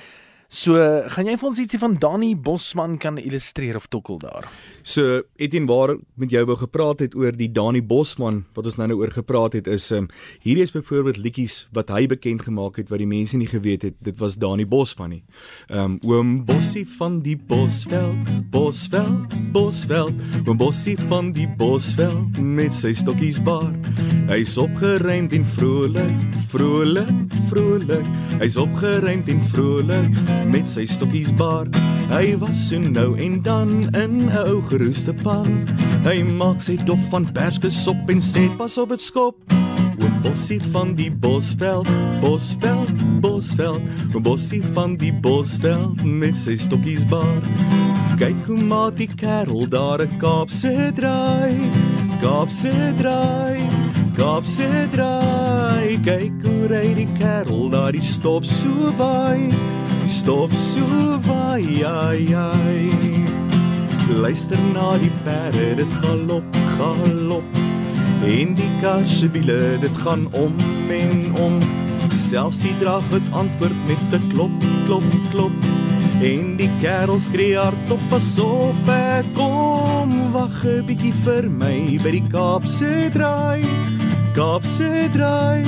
So, 0.53 0.77
gaan 1.09 1.31
jy 1.31 1.39
vir 1.41 1.49
ons 1.49 1.61
ietsie 1.63 1.79
van 1.81 1.95
Danny 1.97 2.35
Bosman 2.37 2.99
kan 3.01 3.17
illustreer 3.17 3.79
of 3.79 3.87
tokkel 3.89 4.19
daar? 4.21 4.45
So, 4.85 5.23
Etienne 5.41 5.65
waar 5.71 5.95
met 6.21 6.35
jou 6.35 6.43
wou 6.45 6.59
gepraat 6.61 7.01
het 7.01 7.15
oor 7.17 7.33
die 7.33 7.49
Danny 7.49 7.81
Bosman 7.81 8.43
wat 8.53 8.69
ons 8.69 8.77
nou 8.77 8.91
nou 8.91 8.99
oor 9.01 9.15
gepraat 9.17 9.57
het 9.57 9.71
is 9.73 9.89
um, 9.97 10.11
hierdie 10.45 10.67
is 10.67 10.75
byvoorbeeld 10.75 11.23
liedjies 11.25 11.57
wat 11.73 11.89
hy 11.95 12.05
bekend 12.11 12.45
gemaak 12.45 12.77
het 12.83 12.93
wat 12.93 13.01
die 13.01 13.09
mense 13.09 13.41
nie 13.41 13.49
geweet 13.49 13.87
het 13.89 13.97
dit 14.05 14.19
was 14.21 14.37
Danny 14.37 14.69
Bosman 14.69 15.15
nie. 15.17 15.23
Ehm 15.71 15.97
um, 15.97 15.97
oom 16.05 16.35
Bossie 16.45 16.85
van 16.99 17.23
die 17.25 17.39
Bosveld, 17.39 18.29
Bosveld, 18.53 19.33
Bosveld, 19.57 20.21
oom 20.45 20.61
Bossie 20.61 20.99
van 21.09 21.33
die 21.33 21.49
Bosveld 21.49 22.37
met 22.37 22.77
sy 22.77 22.93
stokkies 22.93 23.41
baard. 23.41 23.89
Hy's 24.29 24.59
opgeruimd 24.61 25.33
en 25.33 25.49
vrolik, 25.57 26.29
vrolik, 26.53 27.41
vrolik. 27.49 28.13
Hy's 28.45 28.61
opgeruimd 28.61 29.33
en 29.33 29.43
vrolik 29.49 30.42
met 30.51 30.69
sy 30.69 30.87
stokkies 30.87 31.33
baard. 31.37 31.77
Hy 32.11 32.37
was 32.41 32.69
so 32.69 32.79
nou 32.79 33.15
en 33.19 33.41
dan 33.43 33.89
in 33.95 34.27
'n 34.27 34.31
ou 34.37 34.63
geroeste 34.63 35.15
pan. 35.23 35.67
Hy 36.05 36.23
maak 36.23 36.63
sy 36.63 36.77
dop 36.77 37.01
van 37.11 37.27
perskesop 37.33 38.11
en 38.11 38.21
sê 38.21 38.49
pas 38.57 38.79
op 38.79 38.89
dit 38.89 39.01
skop. 39.01 39.37
Oom 40.03 40.23
Bossie 40.23 40.61
van 40.73 40.95
die 40.95 41.11
Bosveld, 41.11 41.87
Bosveld, 42.21 43.21
Bosveld. 43.21 43.83
Oom 44.15 44.23
Bossie 44.23 44.63
van 44.75 44.97
die 44.97 45.13
Bosveld 45.13 46.03
met 46.05 46.37
sy 46.37 46.57
stokkies 46.57 47.07
baard. 47.07 47.45
Kyk 48.19 48.47
hoe 48.47 48.63
maak 48.63 48.97
die 48.97 49.11
kerel 49.15 49.69
daar 49.69 50.03
'n 50.03 50.19
Kaapse 50.19 50.93
draai. 50.95 51.71
Kaapse 52.21 52.95
draai. 52.97 53.69
Kaapse 54.17 54.89
draai. 54.91 55.99
Kyk 56.03 56.43
hoe 56.43 56.67
ry 56.67 56.95
die 56.95 57.13
kerel 57.19 57.71
daar 57.71 57.93
die 57.93 58.03
stof 58.03 58.45
so 58.45 58.93
waai 58.97 59.53
stof 60.07 60.53
so 60.53 60.87
vaai 61.27 61.85
ai 61.85 62.35
ai. 62.35 62.91
Luister 64.23 64.59
na 64.75 64.99
die 64.99 65.13
perde 65.25 65.77
dit 65.77 65.93
galop 66.03 66.59
galop 66.77 67.61
en 68.23 68.55
die 68.55 68.71
karse 68.81 69.31
wiele 69.35 69.79
dit 69.81 70.03
gaan 70.05 70.27
om 70.33 70.59
en 70.91 71.35
om. 71.47 71.61
Selfs 72.13 72.61
die 72.67 72.75
drag 72.79 73.07
het 73.11 73.33
antwoord 73.33 73.79
met 73.87 74.03
'n 74.13 74.29
klop 74.33 74.57
klop 74.87 75.09
klop. 75.31 75.57
En 76.23 76.57
die 76.57 76.71
kerel 76.81 77.19
skree 77.19 77.57
hardop 77.57 78.03
pas 78.09 78.39
op 78.39 78.87
kom 79.35 80.33
wag 80.33 80.65
'n 80.65 80.85
bietjie 80.87 81.15
vir 81.25 81.49
my 81.51 81.99
by 82.03 82.11
die 82.11 82.27
Kaapse 82.35 83.11
draai 83.15 83.65
Kaapse 84.37 85.09
draai 85.13 85.65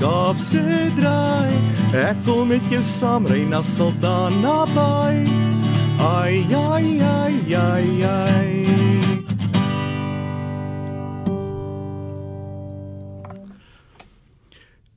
Kaapse 0.00 0.92
draai 0.96 1.66
Ek 1.96 2.18
wil 2.26 2.42
met 2.44 2.64
jou 2.68 2.82
saamry 2.84 3.46
na 3.48 3.62
Saldanha 3.64 4.66
Bay. 4.74 5.22
Ai 6.02 6.42
ai 6.52 6.98
ai 7.00 7.54
ai 7.56 8.02
ai. 8.04 8.50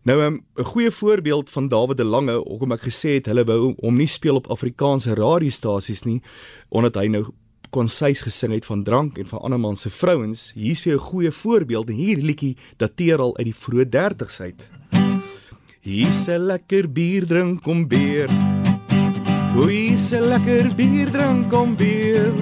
Nou 0.03 0.17
'n 0.19 0.25
um, 0.25 0.45
goeie 0.55 0.91
voorbeeld 0.91 1.49
van 1.49 1.67
Dawid 1.67 1.97
de 1.97 2.03
Lange, 2.03 2.35
hoekom 2.35 2.71
ek 2.71 2.81
gesê 2.81 3.09
het 3.09 3.25
hulle 3.25 3.43
wou 3.45 3.75
hom 3.79 3.95
nie 3.95 4.07
speel 4.07 4.35
op 4.35 4.49
Afrikaanse 4.49 5.13
radiostasies 5.13 6.03
nie, 6.03 6.21
omdat 6.69 6.95
hy 6.95 7.07
nou 7.07 7.23
konsuis 7.69 8.21
gesing 8.21 8.51
het 8.51 8.65
van 8.65 8.83
drank 8.83 9.17
en 9.17 9.27
van 9.27 9.39
ander 9.39 9.59
man 9.59 9.75
se 9.75 9.89
vrouens. 9.89 10.51
Hier 10.55 10.71
is 10.71 10.85
'n 10.85 10.97
goeie 10.97 11.31
voorbeeld 11.31 11.89
en 11.89 11.95
hier 11.95 12.17
liedjie 12.17 12.57
dateer 12.77 13.17
al 13.19 13.37
uit 13.37 13.45
die 13.45 13.55
vroeë 13.55 13.85
30's 13.85 14.39
uit. 14.39 14.78
Hier's 15.81 16.27
'n 16.27 16.45
lekker 16.45 16.89
bier 16.91 17.25
drink 17.25 17.63
kom 17.63 17.87
beer. 17.87 18.27
Hier's 19.55 20.11
'n 20.11 20.27
lekker 20.27 20.75
bier 20.75 21.09
drink 21.09 21.49
kom 21.49 21.75
beer. 21.75 22.33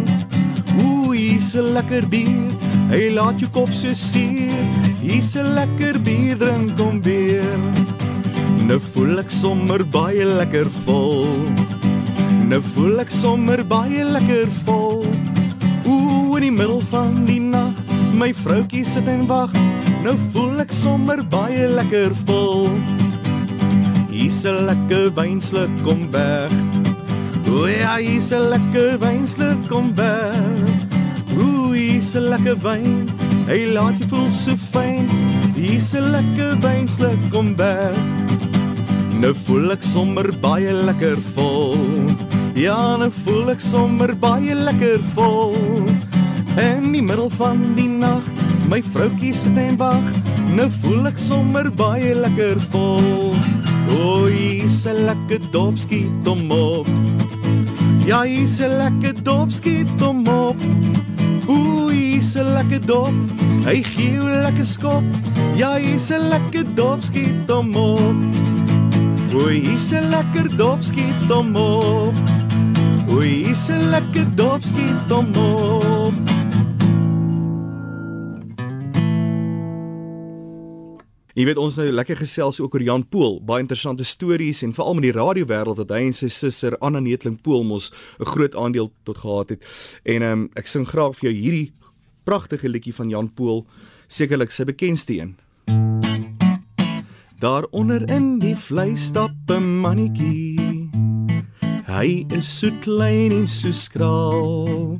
Hier's 1.13 1.53
'n 1.53 1.73
lekker 1.73 2.09
bier. 2.09 2.49
Hy 2.89 3.09
laat 3.13 3.39
jou 3.39 3.49
kop 3.49 3.71
so 3.71 3.93
seer. 3.93 4.65
Hier's 4.99 5.35
'n 5.35 5.53
lekker 5.53 5.99
bier 6.01 6.35
drink 6.35 6.77
kom 6.77 6.99
beer. 6.99 7.59
Nou 8.65 8.79
voel 8.79 9.19
ek 9.19 9.29
sommer 9.29 9.85
baie 9.85 10.25
lekker 10.25 10.69
vol. 10.85 11.45
Nou 12.49 12.61
voel 12.61 12.99
ek 13.01 13.11
sommer 13.11 13.63
baie 13.63 14.03
lekker 14.03 14.49
vol. 14.65 15.05
Ooh, 15.85 16.35
in 16.37 16.41
die 16.41 16.51
middel 16.51 16.81
van 16.81 17.25
die 17.25 17.39
nag, 17.39 17.75
my 18.13 18.33
vroutjie 18.33 18.85
sit 18.85 19.07
en 19.07 19.27
wag. 19.27 19.51
Nou 20.03 20.17
voel 20.31 20.61
ek 20.61 20.71
sommer 20.71 21.21
baie 21.21 21.67
lekker 21.67 22.15
vol. 22.25 22.69
Hier's 24.17 24.43
'n 24.45 24.65
lekker 24.65 25.11
wynsluk 25.13 25.69
kom 25.85 26.07
weg. 26.11 26.51
O 27.45 27.67
ja, 27.67 27.97
hier's 27.97 28.31
'n 28.31 28.49
lekker 28.49 28.97
wynslik 28.97 29.67
kom 29.69 29.93
berg. 29.93 30.87
O, 31.37 31.71
hier's 31.71 32.15
'n 32.15 32.29
lekker 32.33 32.57
wyn. 32.65 33.05
Hy 33.45 33.69
laat 33.75 33.99
jou 33.99 34.07
voel 34.09 34.31
so 34.31 34.55
fyn. 34.55 35.05
Hier's 35.53 35.93
'n 35.93 36.09
lekker 36.11 36.57
wynslik 36.65 37.29
kom 37.29 37.55
berg. 37.55 37.97
Nou 39.21 39.33
voel 39.33 39.71
ek 39.71 39.83
sommer 39.83 40.31
baie 40.41 40.73
lekker 40.73 41.21
vol. 41.35 41.77
Ja, 42.55 42.97
nou 42.97 43.11
voel 43.11 43.51
ek 43.51 43.61
sommer 43.61 44.15
baie 44.15 44.55
lekker 44.55 44.99
vol. 45.13 45.55
In 46.57 46.91
die 46.91 47.03
middel 47.03 47.29
van 47.29 47.75
die 47.75 47.87
nag, 47.87 48.23
my 48.67 48.81
vroutjie 48.81 49.33
sit 49.33 49.57
en 49.57 49.77
wag. 49.77 50.09
Nou 50.55 50.69
voel 50.69 51.07
ek 51.07 51.17
sommer 51.17 51.69
baie 51.69 52.15
lekker 52.15 52.59
vol. 52.71 53.56
O, 53.89 54.25
hier's 54.25 54.85
'n 54.85 55.05
lekker 55.05 55.39
dopskiet 55.51 56.27
om 56.27 56.51
op. 56.51 56.87
Ja, 58.05 58.21
hier's 58.23 58.59
'n 58.59 58.77
lekker 58.77 59.23
dopskiet 59.23 60.01
om 60.01 60.27
op. 60.27 60.55
O, 61.47 61.87
hier's 61.89 62.35
'n 62.35 62.53
lekker 62.53 62.85
dop. 62.85 63.13
Hy 63.65 63.83
gee 63.83 64.13
jou 64.13 64.29
lekker 64.29 64.65
skop. 64.65 65.03
Ja, 65.55 65.77
hier's 65.77 66.09
'n 66.09 66.27
lekker 66.29 66.65
dopskiet 66.75 67.51
om 67.51 67.75
op. 67.75 68.15
O, 69.33 69.47
hier's 69.47 69.91
'n 69.91 70.09
lekker 70.09 70.57
dopskiet 70.57 71.31
om 71.31 71.55
op. 71.55 72.15
O, 73.09 73.19
hier's 73.19 73.69
'n 73.69 73.89
lekker 73.89 74.25
dopskiet 74.35 75.11
om 75.11 75.35
op. 75.35 75.86
Jy 81.37 81.43
weet 81.45 81.59
ons 81.61 81.75
nou 81.77 81.83
lekker 81.93 82.17
gesels 82.17 82.57
ook 82.57 82.73
oor 82.73 82.81
Jan 82.81 83.03
Pool, 83.13 83.35
baie 83.45 83.61
interessante 83.61 84.01
stories 84.09 84.63
en 84.65 84.71
veral 84.73 84.95
met 84.97 85.05
die 85.05 85.13
radiowêreld 85.13 85.77
dat 85.77 85.91
hy 85.93 86.07
en 86.07 86.15
sy 86.17 86.31
suster 86.33 86.73
Anna 86.81 86.97
Netling 86.97 87.35
Pool 87.45 87.61
mos 87.61 87.91
'n 88.17 88.25
groot 88.25 88.55
aandeel 88.57 88.89
tot 89.05 89.21
gehad 89.21 89.49
het. 89.49 89.61
En 90.03 90.21
ehm 90.21 90.31
um, 90.31 90.49
ek 90.55 90.67
sing 90.67 90.87
graag 90.87 91.13
vir 91.13 91.29
jou 91.29 91.37
hierdie 91.37 91.71
pragtige 92.25 92.67
liedjie 92.67 92.93
van 92.93 93.09
Jan 93.09 93.29
Pool, 93.29 93.67
sekerlik 94.07 94.51
sy 94.51 94.65
bekendste 94.65 95.13
een. 95.13 95.37
Daaronder 97.39 98.09
in 98.09 98.39
die 98.39 98.55
vlei 98.55 98.97
stap 98.97 99.31
'n 99.47 99.81
mannetjie. 99.81 100.89
Hy 101.85 102.25
is 102.33 102.59
so 102.59 102.71
klein 102.81 103.31
en 103.31 103.47
so 103.47 103.71
skraal. 103.71 104.97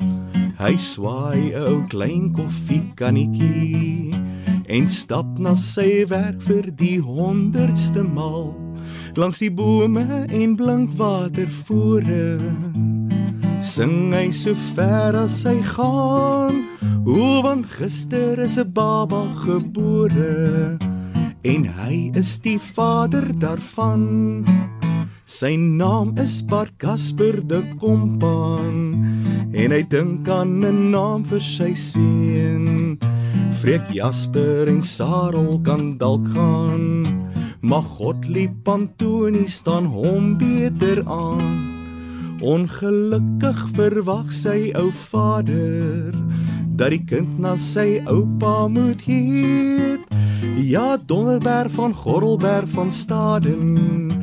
Hy 0.60 0.77
swaai 0.77 1.50
'n 1.50 1.56
ou 1.56 1.88
klein 1.88 2.32
koffiekannetjie 2.32 4.37
en 4.67 4.88
stap 4.88 5.39
na 5.39 5.55
sy 5.55 6.03
werk 6.12 6.41
vir 6.43 6.71
die 6.75 6.97
100ste 7.00 8.03
maal. 8.03 8.51
Langs 9.15 9.39
die 9.39 9.51
bome 9.51 10.25
en 10.27 10.55
blink 10.59 10.91
watervore 11.00 12.38
sing 13.67 14.13
hy 14.13 14.29
so 14.31 14.53
ver 14.75 15.15
as 15.17 15.41
hy 15.47 15.57
gaan. 15.74 16.62
O 17.07 17.41
want 17.43 17.65
gister 17.77 18.39
is 18.39 18.57
'n 18.57 18.71
baba 18.71 19.24
gebore 19.45 20.77
en 21.43 21.63
hy 21.79 22.12
is 22.15 22.39
die 22.39 22.59
vader 22.59 23.27
daarvan. 23.43 24.45
Sy 25.25 25.55
naam 25.55 26.15
is 26.17 26.41
Bart 26.41 26.77
Casper 26.77 27.43
de 27.47 27.62
Kompan 27.79 29.26
en 29.54 29.72
hy 29.72 29.84
dink 29.84 30.27
aan 30.30 30.63
'n 30.66 30.92
naam 30.92 31.24
vir 31.24 31.42
sy 31.42 31.74
seun 31.74 32.98
Freek 33.58 33.89
Jasper 33.89 34.68
en 34.68 34.82
Sarel 34.82 35.60
kan 35.63 35.98
dalk 35.98 36.27
gaan. 36.30 37.06
Maar 37.60 37.82
Godlieb 37.82 38.68
Antoni 38.68 39.48
staan 39.48 39.86
hom 39.86 40.38
beter 40.38 41.01
aan. 41.06 41.74
Ongelukkig 42.42 43.63
verwag 43.74 44.30
sy 44.34 44.70
ou 44.77 44.92
vader 44.94 46.13
dat 46.77 46.94
die 46.94 47.01
kind 47.10 47.39
na 47.42 47.56
sy 47.58 47.98
oupa 48.06 48.68
moet 48.70 49.01
heet. 49.01 50.06
Ja, 50.62 50.98
Donderberg 50.98 51.74
van 51.74 51.98
Gorrelberg 51.98 52.70
van 52.70 52.92
Staden 52.92 54.13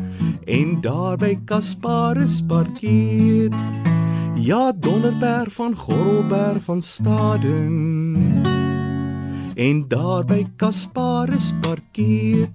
en 0.47 0.79
daarby 0.81 1.35
Kasparus 1.45 2.39
parkeet. 2.47 3.94
Ja, 4.45 4.73
Donderberg 4.73 5.53
van 5.53 5.77
Gorrelberg 5.77 6.63
van 6.63 6.83
Staden 6.83 8.43
en 9.55 9.89
daar 9.89 10.25
by 10.25 10.47
Kasparus 10.57 11.53
parkeer. 11.61 12.51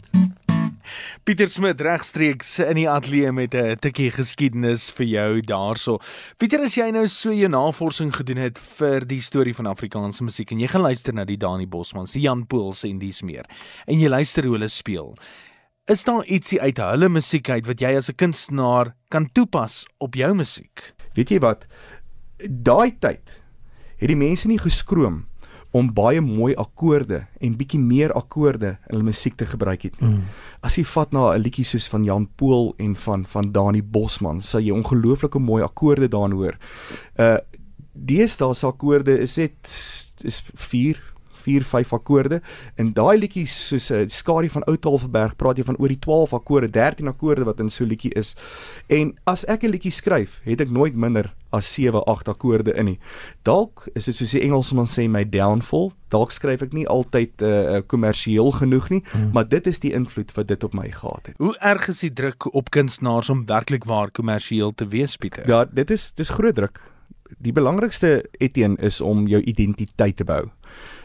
Pieter 1.24 1.50
Smit 1.50 1.82
regstreeks 1.82 2.60
in 2.62 2.78
die 2.78 2.86
ateljee 2.90 3.32
met 3.32 3.56
'n 3.56 3.76
tikkie 3.82 4.12
geskiedenis 4.12 4.92
vir 4.92 5.06
jou 5.06 5.42
daarso. 5.42 5.98
Pieter, 6.38 6.62
as 6.62 6.76
jy 6.76 6.92
nou 6.92 7.08
so 7.08 7.34
jou 7.34 7.50
navorsing 7.50 8.16
gedoen 8.16 8.38
het 8.38 8.60
vir 8.60 9.06
die 9.08 9.22
storie 9.22 9.56
van 9.56 9.66
Afrikaanse 9.66 10.24
musiek 10.24 10.52
en 10.52 10.60
jy 10.60 10.68
gaan 10.68 10.82
luister 10.82 11.14
na 11.14 11.26
die 11.26 11.38
Dani 11.38 11.68
Bosman, 11.68 12.06
die 12.06 12.22
Jan 12.22 12.46
Pools 12.46 12.84
en 12.84 13.00
dis 13.00 13.22
meer 13.22 13.46
en 13.88 14.00
jy 14.00 14.08
luister 14.10 14.44
hoe 14.44 14.54
hulle 14.54 14.68
speel. 14.68 15.16
Is 15.90 16.04
daar 16.06 16.22
ietsie 16.30 16.60
uit 16.62 16.78
hulle 16.78 17.08
musiek 17.10 17.48
uit 17.50 17.66
wat 17.66 17.80
jy 17.82 17.96
as 17.98 18.12
'n 18.12 18.16
kunstenaar 18.16 18.94
kan 19.10 19.26
toepas 19.34 19.88
op 19.98 20.14
jou 20.14 20.36
musiek? 20.36 20.94
Weet 21.18 21.30
jy 21.30 21.40
wat? 21.40 21.66
Daai 22.38 22.94
tyd 23.00 23.42
het 23.98 24.08
die 24.08 24.16
mense 24.16 24.48
nie 24.48 24.60
geskroom 24.60 25.26
om 25.72 25.94
baie 25.94 26.22
mooi 26.22 26.54
akkoorde 26.56 27.26
en 27.42 27.58
bietjie 27.58 27.80
meer 27.80 28.14
akkoorde 28.14 28.68
in 28.68 28.94
hulle 28.94 29.04
musiek 29.04 29.36
te 29.36 29.46
gebruik 29.46 29.82
het 29.82 30.00
nie. 30.02 30.10
Mm. 30.10 30.24
As 30.62 30.76
jy 30.78 30.84
vat 30.84 31.12
na 31.12 31.34
'n 31.34 31.42
liedjie 31.42 31.66
soos 31.66 31.90
van 31.90 32.04
Jan 32.04 32.30
Pool 32.36 32.74
en 32.78 32.96
van 32.96 33.26
van 33.26 33.52
Dani 33.52 33.82
Bosman, 33.82 34.42
sal 34.42 34.62
jy 34.62 34.72
ongelooflike 34.72 35.40
mooi 35.40 35.64
akkoorde 35.64 36.08
daarin 36.08 36.38
hoor. 36.38 36.58
Uh 37.18 37.38
deesdae 37.94 38.54
se 38.54 38.66
akkoorde 38.68 39.20
is 39.20 39.38
net 39.38 39.68
is 40.24 40.44
4 40.56 41.09
4 41.40 41.64
5 41.64 41.94
akkoorde. 41.94 42.42
En 42.76 42.94
daai 42.94 43.18
liedjies 43.20 43.56
soos 43.68 43.90
'n 43.92 44.06
uh, 44.06 44.08
skadu 44.08 44.50
van 44.50 44.64
Oudtalverberg 44.64 45.36
praat 45.36 45.58
jy 45.58 45.64
van 45.64 45.78
oor 45.78 45.88
die 45.88 46.00
12 46.00 46.34
akkoorde 46.34 46.70
13 46.70 47.08
akkoorde 47.08 47.44
wat 47.44 47.60
in 47.60 47.70
so 47.70 47.84
'n 47.84 47.90
liedjie 47.90 48.14
is. 48.14 48.36
En 48.88 49.16
as 49.24 49.46
ek 49.46 49.64
'n 49.64 49.72
liedjie 49.72 49.92
skryf 49.92 50.42
het 50.44 50.62
ek 50.62 50.70
nooit 50.70 50.96
minder 50.96 51.34
as 51.50 51.74
7 51.74 52.04
8 52.06 52.28
akkoorde 52.28 52.74
in 52.74 52.86
nie. 52.86 53.00
Dalk 53.42 53.88
is 53.94 54.06
dit 54.06 54.16
soos 54.16 54.32
die 54.32 54.42
Engelsman 54.42 54.88
sê 54.90 55.08
my 55.10 55.24
downfall. 55.30 55.92
Dalk 56.14 56.32
skryf 56.32 56.62
ek 56.66 56.74
nie 56.74 56.88
altyd 56.90 57.42
uh, 57.46 57.82
kommersieel 57.88 58.52
genoeg 58.52 58.90
nie 58.90 59.02
hmm. 59.12 59.32
maar 59.34 59.48
dit 59.50 59.68
is 59.68 59.80
die 59.80 59.94
invloed 59.94 60.34
wat 60.38 60.48
dit 60.48 60.64
op 60.64 60.74
my 60.74 60.90
gehad 60.92 61.32
het. 61.32 61.36
Hoe 61.38 61.56
erg 61.58 61.90
is 61.94 62.00
die 62.06 62.14
druk 62.14 62.50
op 62.54 62.72
kunstenaars 62.74 63.30
om 63.30 63.46
werklik 63.46 63.86
waar 63.90 64.12
kommersieel 64.12 64.74
te 64.74 64.88
wees 64.88 65.18
Pieter? 65.18 65.48
Ja 65.50 65.66
dit 65.66 65.92
is 65.92 66.12
dis 66.18 66.30
groot 66.30 66.56
druk. 66.56 66.82
Die 67.38 67.54
belangrikste 67.54 68.24
etien 68.42 68.76
is 68.82 69.02
om 69.02 69.28
jou 69.30 69.42
identiteit 69.42 70.18
te 70.18 70.26
bou 70.26 70.48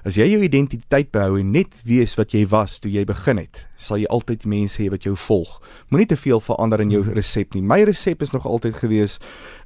As 0.05 0.19
jy 0.21 0.27
jou 0.29 0.43
identiteit 0.45 1.09
behou 1.15 1.39
en 1.41 1.53
net 1.55 1.79
weet 1.89 2.13
wat 2.19 2.35
jy 2.37 2.43
was 2.53 2.77
toe 2.83 2.91
jy 2.93 3.07
begin 3.09 3.39
het, 3.41 3.63
sal 3.81 3.97
jy 4.03 4.09
altyd 4.13 4.45
mense 4.45 4.83
hê 4.83 4.91
wat 4.93 5.07
jou 5.07 5.15
volg. 5.17 5.55
Moenie 5.89 6.11
te 6.11 6.19
veel 6.21 6.43
verander 6.45 6.83
in 6.85 6.93
jou 6.93 7.01
hmm. 7.07 7.17
resep 7.17 7.57
nie. 7.57 7.63
My 7.65 7.81
resep 7.89 8.21
is 8.23 8.35
nog 8.37 8.45
altyd 8.45 8.77
gewees 8.83 9.21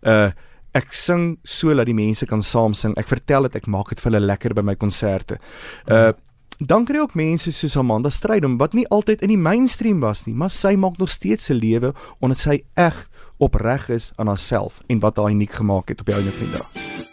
uh 0.06 0.30
ek 0.76 0.92
sing 0.94 1.38
so 1.48 1.72
dat 1.74 1.88
die 1.88 1.96
mense 1.96 2.26
kan 2.28 2.42
saam 2.44 2.74
sing. 2.76 2.92
Ek 3.00 3.08
vertel 3.08 3.48
dit, 3.48 3.56
ek 3.56 3.66
maak 3.72 3.88
dit 3.90 3.98
vir 3.98 4.12
hulle 4.12 4.28
lekker 4.28 4.52
by 4.54 4.62
my 4.62 4.76
konserte. 4.78 5.40
Uh 5.90 6.12
dan 6.58 6.84
kry 6.84 6.98
ook 6.98 7.14
mense 7.14 7.52
soos 7.54 7.76
Amanda 7.78 8.10
Strydom 8.10 8.56
wat 8.58 8.74
nie 8.74 8.86
altyd 8.94 9.22
in 9.22 9.30
die 9.30 9.38
mainstream 9.38 10.00
was 10.02 10.24
nie, 10.26 10.34
maar 10.34 10.50
sy 10.50 10.74
maak 10.74 10.98
nog 10.98 11.10
steeds 11.10 11.50
'n 11.50 11.58
lewe 11.58 11.94
omdat 12.20 12.38
sy 12.38 12.62
reg 12.74 13.08
opreg 13.38 13.88
is 13.88 14.12
aan 14.16 14.26
haarself 14.26 14.82
en 14.88 15.00
wat 15.00 15.16
haar 15.16 15.30
uniek 15.30 15.52
gemaak 15.52 15.88
het 15.88 16.00
op 16.00 16.06
die 16.06 16.14
einde 16.14 16.32
van 16.32 16.46
die 16.46 16.58
dag. 16.58 17.07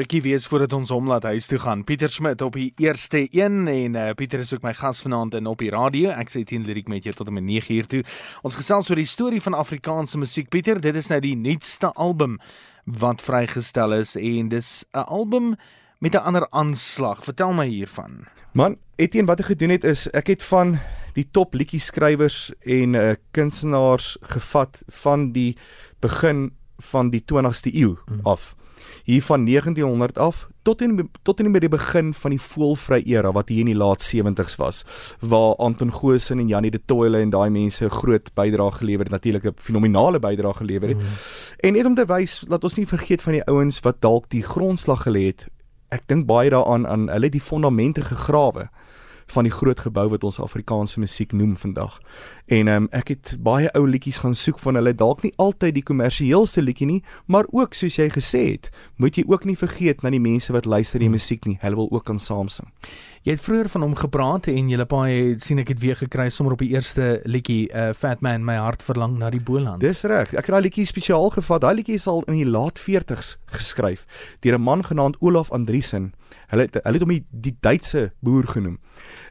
Rikkie 0.00 0.22
wees 0.24 0.46
voordat 0.48 0.72
ons 0.72 0.88
hom 0.94 1.10
laat 1.10 1.26
huis 1.28 1.44
toe 1.50 1.58
gaan. 1.60 1.82
Pieter 1.84 2.08
Smit 2.08 2.40
op 2.40 2.54
die 2.56 2.70
eerste 2.80 3.26
een 3.36 3.66
en 3.68 3.96
uh, 4.00 4.04
Pieter 4.16 4.40
is 4.40 4.52
ook 4.54 4.62
my 4.64 4.72
gas 4.72 5.02
vanaand 5.04 5.34
in 5.36 5.48
op 5.50 5.60
die 5.60 5.68
radio. 5.68 6.14
Ek 6.14 6.30
sê 6.32 6.40
teen 6.48 6.62
Lirik 6.64 6.86
met 6.88 7.04
jou 7.04 7.12
tot 7.18 7.28
om 7.28 7.36
9 7.36 7.74
uur 7.74 7.88
toe. 7.90 8.00
Ons 8.40 8.56
gesels 8.56 8.88
oor 8.88 8.96
die 8.96 9.04
storie 9.04 9.42
van 9.44 9.58
Afrikaanse 9.58 10.16
musiek. 10.16 10.48
Pieter, 10.48 10.80
dit 10.80 10.96
is 10.96 11.10
nou 11.12 11.18
die 11.20 11.34
nuutste 11.36 11.90
album 12.00 12.38
wat 12.88 13.20
vrygestel 13.20 13.92
is 13.98 14.14
en 14.16 14.48
dis 14.48 14.70
'n 14.94 15.04
album 15.04 15.56
met 16.00 16.14
'n 16.14 16.24
ander 16.24 16.46
aanslag. 16.50 17.20
Vertel 17.24 17.52
my 17.52 17.66
hiervan. 17.68 18.24
Man, 18.54 18.78
Etienne 18.96 19.28
wat 19.28 19.40
ek 19.40 19.52
gedoen 19.52 19.70
het 19.76 19.84
is 19.84 20.08
ek 20.16 20.26
het 20.32 20.42
van 20.42 20.78
die 21.12 21.28
top 21.30 21.52
liedjie 21.54 21.80
skrywers 21.80 22.52
en 22.64 22.94
uh, 22.94 23.12
kunstenaars 23.32 24.16
gevat 24.22 24.82
van 24.88 25.32
die 25.32 25.58
begin 26.00 26.56
van 26.78 27.10
die 27.10 27.20
20ste 27.20 27.68
eeu 27.74 28.00
hmm. 28.06 28.20
af 28.24 28.56
hier 29.10 29.22
van 29.22 29.44
1900 29.44 30.18
af 30.18 30.46
tot 30.62 30.82
in 30.82 31.10
tot 31.22 31.40
in 31.40 31.52
by 31.52 31.58
die 31.62 31.72
begin 31.72 32.12
van 32.14 32.34
die 32.34 32.40
voelvry 32.40 33.00
era 33.10 33.32
wat 33.32 33.48
hier 33.50 33.64
in 33.64 33.72
die 33.72 33.78
laat 33.78 34.04
70s 34.06 34.58
was 34.60 34.82
waar 35.20 35.56
Anton 35.56 35.92
Goosen 35.92 36.38
en 36.38 36.48
Janie 36.48 36.70
de 36.70 36.80
Toile 36.84 37.18
en 37.18 37.30
daai 37.30 37.50
mense 37.50 37.84
'n 37.84 37.90
groot 37.90 38.30
bydrae 38.34 38.72
gelewer 38.72 39.04
het 39.08 39.12
natuurlik 39.12 39.46
'n 39.46 39.54
fenominale 39.56 40.18
bydrae 40.18 40.54
gelewer 40.54 40.88
het. 40.88 40.98
Mm. 40.98 41.16
En 41.56 41.72
net 41.72 41.84
om 41.84 41.94
te 41.94 42.04
wys 42.06 42.44
dat 42.48 42.64
ons 42.64 42.74
nie 42.74 42.86
vergeet 42.86 43.22
van 43.22 43.32
die 43.32 43.44
ouens 43.44 43.80
wat 43.80 44.00
dalk 44.00 44.30
die 44.30 44.42
grondslag 44.42 45.02
gelê 45.02 45.26
het. 45.26 45.46
Ek 45.88 46.06
dink 46.06 46.26
baie 46.26 46.50
daaraan 46.50 46.86
aan 46.86 47.08
hulle 47.08 47.28
die 47.28 47.40
fondamente 47.40 48.02
gegrawe 48.02 48.70
van 49.32 49.46
die 49.46 49.52
groot 49.52 49.80
gebou 49.80 50.08
wat 50.08 50.24
ons 50.24 50.40
Afrikaanse 50.40 51.00
musiek 51.00 51.32
noem 51.32 51.56
vandag. 51.56 52.00
En 52.50 52.66
um, 52.66 52.86
ek 52.90 53.12
het 53.12 53.28
baie 53.38 53.68
ou 53.78 53.84
liedjies 53.86 54.18
gaan 54.24 54.34
soek 54.34 54.58
van 54.58 54.74
hulle, 54.74 54.90
dalk 54.98 55.20
nie 55.22 55.30
altyd 55.38 55.76
die 55.76 55.84
kommersiëelste 55.86 56.64
liedjie 56.64 56.88
nie, 56.88 56.98
maar 57.30 57.46
ook 57.54 57.76
soos 57.78 57.94
jy 58.00 58.08
gesê 58.10 58.40
het, 58.48 58.72
moet 58.98 59.20
jy 59.20 59.22
ook 59.30 59.46
nie 59.46 59.54
vergeet 59.54 60.02
na 60.02 60.10
die 60.10 60.22
mense 60.22 60.50
wat 60.50 60.66
luister 60.66 60.98
die 60.98 61.12
musiek 61.12 61.46
nie. 61.46 61.60
Hulle 61.62 61.78
wil 61.78 61.92
ook 61.94 62.08
kan 62.10 62.18
saam 62.18 62.50
sing. 62.50 62.66
Jy 63.22 63.34
het 63.36 63.42
vroeër 63.44 63.68
van 63.68 63.82
hom 63.84 63.94
gepraat 64.00 64.46
en 64.48 64.68
jy 64.72 64.84
paai 64.88 65.36
sien 65.44 65.58
ek 65.60 65.74
het 65.74 65.80
weer 65.82 65.98
gekry 66.00 66.30
sommer 66.32 66.54
op 66.56 66.62
die 66.64 66.70
eerste 66.72 67.20
liedjie 67.28 67.68
uh, 67.68 67.90
Fat 67.94 68.22
Man 68.24 68.46
my 68.48 68.56
hart 68.56 68.82
verlang 68.82 69.18
na 69.20 69.28
die 69.30 69.42
Boland. 69.44 69.84
Dis 69.84 70.02
reg. 70.08 70.32
Ek 70.32 70.48
het 70.48 70.54
daai 70.56 70.64
liedjie 70.64 70.88
spesiaal 70.88 71.28
gevat. 71.36 71.60
Daai 71.62 71.74
liedjie 71.82 72.00
is 72.00 72.08
al 72.08 72.24
in 72.26 72.38
die 72.40 72.48
laat 72.48 72.80
40's 72.80 73.36
geskryf 73.52 74.06
deur 74.40 74.56
'n 74.56 74.64
man 74.64 74.82
genaamd 74.82 75.20
Olaf 75.20 75.52
Andriesen. 75.52 76.14
Hulle 76.48 76.66
hulle 76.72 76.96
het 76.96 77.04
hom 77.04 77.12
die, 77.12 77.24
die 77.30 77.56
Duitse 77.60 78.12
boer 78.24 78.48
genoem. 78.48 78.80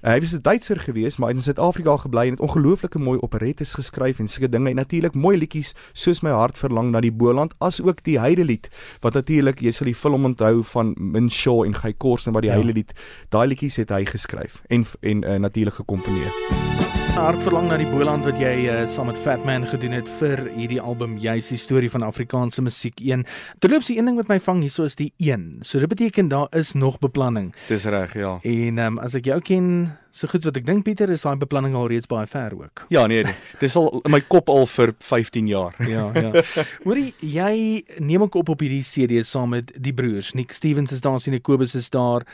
Uh, 0.03 0.13
hy 0.13 0.19
was 0.19 0.37
'n 0.37 0.45
Duitser 0.45 0.79
gewees, 0.79 1.17
maar 1.17 1.29
hy 1.29 1.35
het 1.35 1.45
in 1.45 1.49
Suid-Afrika 1.49 1.97
gebly 1.97 2.29
en 2.29 2.37
het 2.37 2.45
ongelooflike 2.45 2.99
mooi 3.09 3.19
operettes 3.25 3.73
geskryf 3.77 4.21
en 4.21 4.29
sulke 4.31 4.51
dinge 4.53 4.71
en 4.71 4.79
natuurlik 4.81 5.17
mooi 5.17 5.35
liedjies 5.41 5.73
soos 5.93 6.23
My 6.25 6.35
hart 6.35 6.59
verlang 6.61 6.93
na 6.93 7.01
die 7.05 7.13
Boland 7.13 7.55
as 7.65 7.81
ook 7.81 8.03
die 8.05 8.19
Heidelied 8.21 8.69
wat 9.03 9.17
natuurlik 9.17 9.63
jy 9.65 9.73
sal 9.75 9.89
die 9.91 9.97
film 9.97 10.29
onthou 10.29 10.63
van 10.73 10.93
Min 10.97 11.31
Shaw 11.33 11.65
en 11.65 11.77
Guy 11.77 11.95
Korsen 11.97 12.35
wat 12.37 12.45
die 12.45 12.53
ja. 12.53 12.59
Heidelied 12.59 12.95
daai 13.33 13.47
liedjies 13.51 13.81
het 13.81 13.93
hy 13.95 14.05
geskryf 14.09 14.61
en 14.69 14.85
en 15.01 15.25
uh, 15.25 15.37
natuurlik 15.41 15.81
gekomponeer. 15.81 16.98
Hart 17.15 17.41
verlang 17.43 17.67
na 17.69 17.77
die 17.79 17.87
Boland 17.89 18.25
wat 18.27 18.37
jy 18.41 18.67
uh, 18.69 18.81
saam 18.89 19.09
met 19.09 19.17
Fatman 19.19 19.65
gedoen 19.69 19.95
het 19.97 20.09
vir 20.19 20.41
hierdie 20.55 20.79
album 20.81 21.17
juis 21.21 21.49
die 21.51 21.57
storie 21.59 21.89
van 21.89 22.05
Afrikaanse 22.05 22.61
musiek 22.65 23.01
1. 23.01 23.25
Terloops 23.63 23.89
die 23.89 23.97
een 23.97 24.09
ding 24.09 24.19
wat 24.19 24.29
my 24.31 24.37
vang 24.43 24.61
hierso 24.65 24.85
is 24.87 24.97
die 24.99 25.09
1. 25.17 25.63
So 25.67 25.81
dit 25.81 25.89
beteken 25.91 26.29
daar 26.31 26.47
is 26.55 26.75
nog 26.77 26.99
beplanning. 27.01 27.51
Dis 27.69 27.87
reg, 27.89 28.13
ja. 28.19 28.37
En 28.43 28.83
um, 28.85 29.01
as 29.01 29.17
ek 29.17 29.31
jou 29.31 29.39
ken 29.45 29.71
so 30.13 30.29
goed 30.31 30.45
wat 30.47 30.57
ek 30.57 30.65
dink 30.65 30.85
Pieter 30.87 31.11
is 31.13 31.23
daai 31.25 31.37
beplanning 31.39 31.75
al 31.77 31.89
reeds 31.91 32.09
baie 32.09 32.27
ver 32.29 32.55
ook. 32.57 32.85
Ja, 32.93 33.05
nee, 33.07 33.23
nee. 33.25 33.35
Dis 33.61 33.77
al 33.77 33.91
in 33.99 34.13
my 34.13 34.21
kop 34.25 34.49
al 34.49 34.65
vir 34.69 34.93
15 35.05 35.49
jaar. 35.49 35.77
ja, 35.85 36.09
ja. 36.15 36.43
Hoorie, 36.85 37.11
jy 37.21 37.83
neem 38.01 38.25
ek 38.25 38.39
op 38.41 38.53
op 38.55 38.63
hierdie 38.65 38.83
CD 38.85 39.21
saam 39.27 39.53
met 39.57 39.73
die 39.77 39.93
broers. 39.93 40.33
Nick 40.37 40.53
Stevens 40.55 40.93
is 40.95 41.03
daar, 41.05 41.19
sien 41.21 41.37
Kobus 41.41 41.75
is 41.77 41.91
daar 41.93 42.25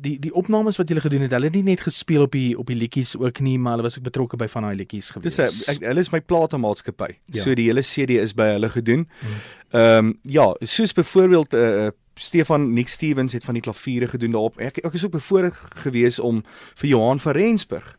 die 0.00 0.18
die 0.18 0.32
opnames 0.34 0.76
wat 0.80 0.88
julle 0.88 1.00
gedoen 1.00 1.26
het, 1.26 1.32
hulle 1.36 1.50
het 1.50 1.56
nie 1.56 1.64
net 1.66 1.80
gespeel 1.86 2.26
op 2.26 2.32
die 2.32 2.58
op 2.58 2.70
die 2.70 2.76
liedjies 2.76 3.16
ook 3.16 3.40
nie, 3.40 3.58
maar 3.58 3.76
hulle 3.76 3.86
was 3.88 3.98
ook 3.98 4.06
betrokke 4.08 4.38
by 4.40 4.48
van 4.48 4.68
daai 4.68 4.76
liedjies 4.76 5.10
gewees. 5.14 5.36
Dis 5.36 5.66
ek 5.70 5.82
hulle 5.84 6.04
is 6.04 6.12
my 6.12 6.20
platenmaatskappy. 6.20 7.10
Ja. 7.32 7.42
So 7.42 7.54
die 7.54 7.68
hele 7.70 7.84
CD 7.86 8.20
is 8.22 8.34
by 8.36 8.54
hulle 8.54 8.70
gedoen. 8.72 9.08
Hmm. 9.20 9.42
Ehm 9.74 10.06
um, 10.06 10.14
ja, 10.22 10.48
soos 10.60 10.92
byvoorbeeld 10.92 11.54
eh 11.54 11.84
uh, 11.86 11.90
Stefan 12.14 12.72
Nick 12.72 12.88
Stevens 12.88 13.32
het 13.32 13.44
van 13.44 13.54
die 13.54 13.62
klaviere 13.62 14.08
gedoen 14.08 14.30
daarop. 14.30 14.58
Ek 14.58 14.78
ek 14.78 14.92
is 14.94 15.04
ook 15.04 15.16
bevoorreg 15.18 15.58
gewees 15.82 16.18
om 16.18 16.44
vir 16.74 16.88
Johan 16.88 17.20
van 17.20 17.32
Rensburg 17.32 17.98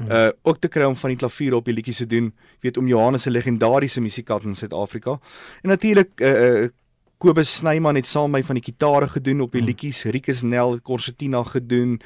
uh 0.00 0.28
ook 0.42 0.58
te 0.58 0.68
kry 0.68 0.84
om 0.84 0.96
van 0.96 1.10
die 1.10 1.18
klavier 1.18 1.54
op 1.54 1.64
die 1.64 1.74
liedjies 1.74 1.96
te 1.96 2.06
doen. 2.06 2.34
Weet 2.60 2.76
om 2.76 2.86
Johannes 2.86 3.22
se 3.22 3.30
legendariese 3.30 4.00
musikant 4.00 4.44
in 4.44 4.54
Suid-Afrika. 4.54 5.18
En 5.62 5.68
natuurlik 5.68 6.20
uh, 6.20 6.62
uh 6.62 6.68
Kobus 7.18 7.56
Snyman 7.56 7.94
het 7.94 8.06
saam 8.06 8.30
met 8.30 8.42
my 8.42 8.46
van 8.46 8.58
die 8.58 8.64
gitare 8.64 9.08
gedoen 9.08 9.40
op 9.40 9.52
die 9.52 9.60
hmm. 9.60 9.68
liedjies, 9.68 10.04
Rikus 10.04 10.42
Nel, 10.42 10.80
Corsetina 10.80 11.42
gedoen 11.42 12.00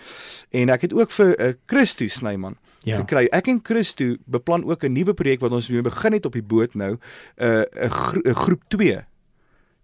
en 0.50 0.68
ek 0.68 0.88
het 0.88 0.92
ook 0.92 1.10
vir 1.10 1.34
uh, 1.34 1.52
Christo 1.66 2.08
Snyman 2.08 2.56
ja. 2.84 3.00
gekry. 3.02 3.26
Ek 3.32 3.48
en 3.48 3.60
Christo 3.64 4.16
beplan 4.26 4.64
ook 4.64 4.84
'n 4.84 4.92
nuwe 4.92 5.14
projek 5.14 5.40
wat 5.40 5.52
ons 5.52 5.68
mee 5.68 5.82
begin 5.82 6.12
het 6.12 6.26
op 6.26 6.32
die 6.32 6.42
boot 6.42 6.74
nou, 6.74 6.98
'n 7.36 7.44
uh, 7.44 7.64
'n 7.86 7.90
gro 7.90 8.34
groep 8.34 8.62
2 8.68 9.04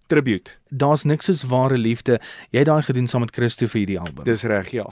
tribute. 0.07 0.51
Daar's 0.69 1.05
niks 1.05 1.25
soos 1.25 1.43
ware 1.43 1.79
liefde. 1.79 2.21
Jy 2.51 2.59
het 2.59 2.67
daai 2.67 2.83
gedoen 2.83 3.07
saam 3.07 3.21
met 3.21 3.35
Christo 3.35 3.67
vir 3.67 3.79
hierdie 3.79 4.01
album. 4.01 4.25
Dis 4.25 4.43
reg, 4.43 4.71
ja. 4.71 4.87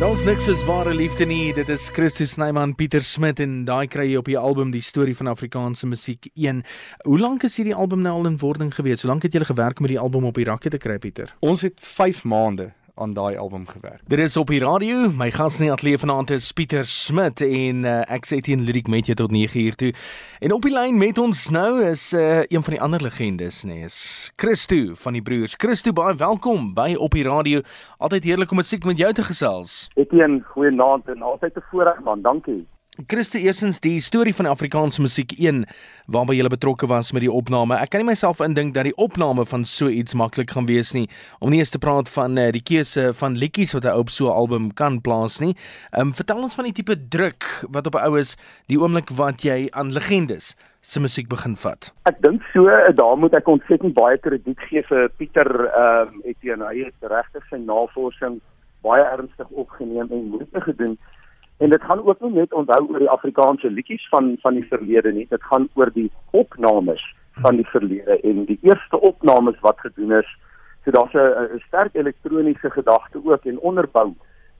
Daar's 0.00 0.22
niks 0.24 0.46
soos 0.48 0.62
ware 0.64 0.94
liefde 0.96 1.26
nie. 1.28 1.50
Dit 1.52 1.68
is 1.68 1.90
Christus 1.92 2.30
Snyman, 2.32 2.72
Pieter 2.72 3.02
Smit 3.04 3.42
en 3.44 3.66
daai 3.68 3.84
kry 3.92 4.06
jy 4.08 4.16
op 4.16 4.30
die 4.30 4.38
album 4.40 4.70
Die 4.72 4.80
Storie 4.80 5.12
van 5.18 5.28
Afrikaanse 5.28 5.84
Musiek 5.90 6.30
1. 6.32 6.62
Hoe 7.04 7.18
lank 7.20 7.44
is 7.44 7.58
hierdie 7.60 7.76
album 7.76 8.00
nou 8.06 8.14
al 8.22 8.30
in 8.30 8.38
wording 8.40 8.72
gewees? 8.72 9.04
Hoe 9.04 9.10
lank 9.10 9.28
het 9.28 9.36
julle 9.36 9.44
gewerk 9.44 9.84
om 9.84 9.90
die 9.92 10.00
album 10.00 10.24
op 10.30 10.40
die 10.40 10.48
rakke 10.48 10.72
te 10.72 10.80
kry, 10.80 10.96
Pieter? 11.04 11.34
Ons 11.44 11.66
het 11.68 11.76
5 11.84 12.24
maande 12.24 12.70
aan 13.00 13.12
daai 13.12 13.36
album 13.36 13.66
gewerk. 13.66 14.00
Dit 14.06 14.18
is 14.18 14.36
op 14.36 14.46
die 14.52 14.60
radio. 14.60 15.08
My 15.16 15.30
gas 15.30 15.58
in 15.58 15.66
die 15.66 15.72
ateljee 15.72 15.98
vanaand 15.98 16.30
is 16.30 16.52
Pieter 16.52 16.84
Smit 16.84 17.40
en 17.40 17.84
uh, 17.84 18.00
ek 18.12 18.28
sê 18.28 18.40
teen 18.44 18.64
Lyric 18.66 18.90
met 18.92 19.08
jou 19.08 19.16
tot 19.16 19.32
9 19.34 19.60
uur 19.60 19.78
toe. 19.80 19.92
En 20.40 20.52
op 20.52 20.62
die 20.66 20.72
lyn 20.74 20.98
met 21.00 21.18
ons 21.18 21.46
nou 21.54 21.82
is 21.84 22.12
uh, 22.12 22.42
een 22.42 22.62
van 22.66 22.76
die 22.76 22.82
ander 22.82 23.02
legendes, 23.02 23.62
nê, 23.64 23.80
nee, 23.80 23.88
is 23.90 24.30
Christo 24.36 24.94
van 25.04 25.16
die 25.16 25.22
broers. 25.22 25.56
Christo, 25.56 25.92
baie 25.96 26.14
welkom 26.20 26.72
by 26.74 26.94
op 26.98 27.16
die 27.16 27.24
radio. 27.24 27.64
Altyd 27.98 28.28
heerlik 28.28 28.50
om 28.50 28.60
musiek 28.60 28.84
met 28.84 28.98
jou 29.00 29.12
te 29.12 29.24
gesels. 29.24 29.88
Ek 29.96 30.12
een 30.12 30.42
goeie 30.52 30.70
naam 30.74 31.02
en 31.06 31.22
altyd 31.22 31.56
'n 31.56 31.66
voorreg 31.70 32.04
man. 32.04 32.22
Dankie. 32.22 32.66
Christo 33.06 33.38
eersins 33.38 33.78
die 33.80 34.00
storie 34.02 34.32
van 34.34 34.48
Afrikaanse 34.50 35.00
musiek 35.00 35.32
1 35.38 35.62
waarby 36.10 36.34
jy 36.36 36.48
betrokke 36.50 36.88
was 36.90 37.12
met 37.14 37.22
die 37.24 37.30
opname. 37.32 37.78
Ek 37.78 37.92
kan 37.92 38.02
nie 38.02 38.08
myself 38.10 38.40
indink 38.44 38.74
dat 38.74 38.88
die 38.88 38.96
opname 39.00 39.44
van 39.48 39.64
so 39.64 39.88
iets 39.88 40.16
maklik 40.18 40.50
gaan 40.56 40.66
wees 40.68 40.90
nie 40.96 41.06
om 41.38 41.52
nie 41.52 41.60
eens 41.62 41.72
te 41.72 41.80
praat 41.80 42.10
van 42.12 42.36
uh, 42.36 42.48
die 42.52 42.64
keuse 42.64 43.10
van 43.20 43.38
liedjies 43.38 43.72
wat 43.76 43.84
'n 43.84 43.94
ou 43.94 44.00
op 44.04 44.10
so 44.10 44.26
'n 44.26 44.36
album 44.36 44.72
kan 44.74 45.00
plaas 45.00 45.40
nie. 45.40 45.54
Ehm 45.92 46.08
um, 46.08 46.14
vertel 46.14 46.42
ons 46.42 46.54
van 46.54 46.64
die 46.64 46.72
tipe 46.72 46.96
druk 47.08 47.46
wat 47.70 47.86
op 47.86 47.94
'n 47.94 48.04
ou 48.04 48.18
is 48.18 48.36
die 48.66 48.80
oomblik 48.80 49.10
wat 49.16 49.42
jy 49.42 49.68
aan 49.70 49.92
legendes 49.92 50.56
se 50.80 51.00
musiek 51.00 51.28
begin 51.28 51.56
vat. 51.56 51.92
Ek 52.04 52.20
dink 52.20 52.42
so 52.52 52.66
eh, 52.68 52.94
daar 52.94 53.16
moet 53.16 53.34
ek 53.34 53.48
ontsettend 53.48 53.94
baie 53.94 54.18
krediet 54.18 54.60
gee 54.68 54.82
vir 54.82 55.08
Pieter 55.16 55.48
ehm 55.68 56.08
um, 56.08 56.22
Etienne. 56.24 56.66
Hy 56.66 56.84
het 56.84 57.10
regtig 57.10 57.46
sy 57.48 57.56
navorsing 57.56 58.40
baie 58.82 59.04
ernstig 59.04 59.48
opgeneem 59.48 60.08
en 60.10 60.28
moeite 60.30 60.60
gedoen. 60.60 60.98
En 61.60 61.70
dit 61.70 61.82
gaan 61.82 62.06
ook 62.06 62.20
nie 62.20 62.32
net 62.32 62.52
onthou 62.52 62.86
oor 62.88 63.02
die 63.02 63.10
Afrikaanse 63.12 63.70
liedjies 63.70 64.08
van 64.08 64.36
van 64.40 64.54
die 64.56 64.64
verlede 64.64 65.12
nie, 65.12 65.26
dit 65.28 65.42
gaan 65.42 65.68
oor 65.74 65.90
die 65.92 66.10
opnames 66.30 67.02
van 67.44 67.56
die 67.60 67.66
verlede 67.68 68.16
en 68.20 68.44
die 68.48 68.58
eerste 68.62 69.00
opnames 69.00 69.60
wat 69.60 69.80
gedoen 69.80 70.12
is. 70.22 70.30
So 70.84 70.90
daar's 70.90 71.14
'n 71.14 71.60
sterk 71.66 71.94
elektroniese 71.94 72.70
gedagte 72.70 73.20
ook 73.24 73.44
en 73.44 73.60
onderbou 73.60 74.14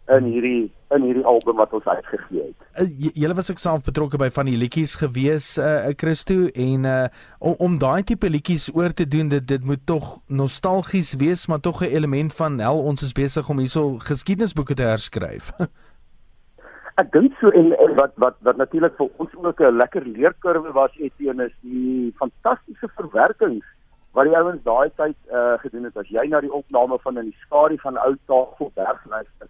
in 0.08 0.24
hierdie 0.24 0.72
in 0.90 1.04
hierdie 1.06 1.24
album 1.24 1.56
wat 1.56 1.72
ons 1.72 1.84
uitgegee 1.84 2.42
het. 2.42 2.88
Uh, 2.88 3.10
Julle 3.14 3.34
was 3.34 3.50
ook 3.50 3.58
self 3.58 3.84
betrokke 3.86 4.18
by 4.18 4.28
van 4.34 4.48
die 4.50 4.56
liedjies 4.58 4.94
gewees 4.94 5.58
uh 5.58 5.92
Christo 5.96 6.46
en 6.52 6.84
uh 6.84 7.04
om, 7.38 7.54
om 7.58 7.78
daai 7.78 8.02
tipe 8.02 8.28
liedjies 8.28 8.70
oor 8.74 8.92
te 8.92 9.08
doen 9.08 9.28
dit 9.28 9.46
dit 9.48 9.64
moet 9.64 9.86
tog 9.86 10.18
nostalgies 10.26 11.14
wees 11.14 11.46
maar 11.46 11.60
tog 11.60 11.80
'n 11.82 11.94
element 11.94 12.34
van 12.34 12.58
hel 12.58 12.82
ons 12.82 13.02
is 13.02 13.12
besig 13.12 13.48
om 13.48 13.58
hierso 13.58 13.98
geskiedenisboeke 13.98 14.74
te 14.74 14.82
herskryf. 14.82 15.52
Ek 16.98 17.12
dink 17.12 17.36
so 17.40 17.50
en, 17.54 17.72
en 17.78 17.94
wat 17.94 18.12
wat 18.16 18.36
wat 18.46 18.56
natuurlik 18.56 18.96
vir 18.96 19.08
ons 19.22 19.34
ook 19.34 19.60
'n 19.60 19.76
lekker 19.76 20.04
leerkurwe 20.06 20.72
was 20.72 20.96
Etienne 20.98 21.44
is 21.44 21.56
die 21.60 22.14
fantastiese 22.18 22.88
verwerkings 22.96 23.64
wat 24.12 24.26
die 24.26 24.36
ouens 24.36 24.62
daai 24.62 24.90
tyd 24.96 25.16
uh, 25.30 25.54
gedoen 25.62 25.84
het 25.84 25.96
as 25.96 26.08
jy 26.08 26.26
na 26.28 26.40
die 26.40 26.52
opname 26.52 26.98
van 26.98 27.18
in 27.18 27.30
die 27.30 27.40
skadu 27.46 27.76
van 27.78 27.98
ou 27.98 28.14
Tafelberg 28.26 29.04
luister. 29.06 29.48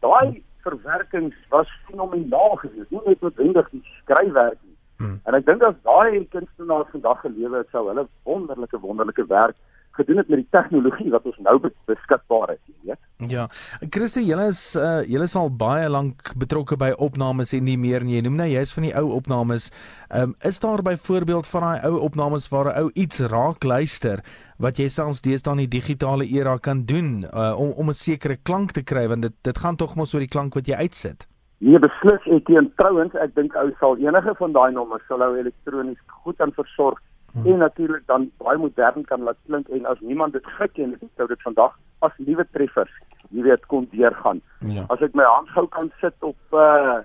Daai 0.00 0.42
verwerkings 0.62 1.36
was 1.50 1.68
fenomenaal 1.86 2.56
geweest. 2.56 2.90
Nie 2.90 3.00
net 3.06 3.20
noodwendig 3.20 3.70
die 3.70 3.84
skryfwerk 4.00 4.58
nie. 4.62 4.74
Hmm. 4.98 5.20
En 5.24 5.34
ek 5.34 5.46
dink 5.46 5.62
as 5.62 5.78
daai 5.86 6.26
kunstenaars 6.34 6.90
vandag 6.90 7.20
gelewe 7.20 7.62
het 7.62 7.70
sou 7.70 7.86
hulle 7.88 8.06
wonderlike 8.24 8.80
wonderlike 8.80 9.26
werk 9.30 9.56
gedoen 9.98 10.20
het 10.22 10.28
met 10.32 10.42
die 10.42 10.50
tegnologie 10.54 11.10
wat 11.10 11.26
ons 11.28 11.38
nou 11.44 11.56
beskikbaar 11.90 12.54
het, 12.54 12.62
jy 12.66 12.90
weet. 12.90 13.02
Ja. 13.32 13.46
Christo, 13.90 14.20
julle 14.20 14.50
is 14.52 14.62
uh 14.76 15.00
julle 15.08 15.24
is 15.24 15.36
al 15.40 15.48
baie 15.48 15.88
lank 15.88 16.34
betrokke 16.36 16.76
by 16.76 16.90
opnames 17.00 17.54
en 17.56 17.64
nie 17.64 17.78
meer 17.80 18.04
nie. 18.04 18.18
Jy 18.18 18.26
noem 18.26 18.36
nou 18.42 18.48
jy's 18.50 18.74
van 18.76 18.84
die 18.88 18.92
ou 19.00 19.06
opnames. 19.16 19.70
Ehm 20.10 20.32
um, 20.32 20.34
is 20.44 20.60
daar 20.60 20.82
byvoorbeeld 20.84 21.48
van 21.48 21.64
daai 21.64 21.86
ou 21.88 22.02
opnames 22.08 22.50
waar 22.52 22.72
'n 22.72 22.82
ou 22.82 22.90
iets 22.94 23.20
raak 23.20 23.64
luister 23.64 24.20
wat 24.58 24.78
jy 24.78 24.88
selfs 24.88 25.22
deesdae 25.22 25.52
in 25.52 25.64
die 25.64 25.74
digitale 25.78 26.26
era 26.28 26.58
kan 26.58 26.84
doen 26.84 27.24
uh 27.32 27.54
om 27.56 27.72
om 27.72 27.88
'n 27.88 27.94
sekere 27.94 28.36
klank 28.36 28.72
te 28.72 28.82
kry 28.82 29.08
want 29.08 29.22
dit 29.22 29.34
dit 29.42 29.58
gaan 29.58 29.76
tog 29.76 29.96
mos 29.96 30.14
oor 30.14 30.20
die 30.20 30.34
klank 30.36 30.54
wat 30.54 30.66
jy 30.66 30.74
uitsit. 30.74 31.26
Nee, 31.58 31.78
beslis 31.78 32.20
ek 32.36 32.44
teen 32.44 32.66
trouens, 32.76 33.14
ek 33.14 33.34
dink 33.34 33.54
ou 33.56 33.70
sal 33.80 33.96
enige 33.96 34.34
van 34.38 34.52
daai 34.52 34.72
nommers 34.72 35.06
sal 35.08 35.22
ou 35.24 35.36
elektronies 35.40 36.00
goed 36.22 36.40
aan 36.40 36.52
versorg 36.52 37.00
hmm. 37.36 37.52
en 37.52 37.58
natuurlik 37.58 38.06
dan 38.06 38.30
baie 38.42 38.58
modern 38.58 39.04
kan 39.04 39.22
laat 39.22 39.38
klink 39.46 39.68
en 39.68 39.86
as 39.86 40.00
niemand 40.00 40.32
dit 40.32 40.46
geken 40.58 40.96
het 40.96 41.10
sou 41.16 41.28
dit 41.28 41.42
vandag 41.42 41.76
as 41.98 42.16
nuwe 42.18 42.46
treffers 42.52 42.92
jy 43.30 43.42
weet 43.42 43.66
kon 43.66 43.88
deurgaan. 43.92 44.40
Ja. 44.66 44.86
as 44.88 45.02
ek 45.04 45.14
my 45.18 45.26
hand 45.26 45.50
gou 45.54 45.66
kan 45.68 45.92
sit 46.00 46.16
op 46.20 46.38
uh 46.54 47.02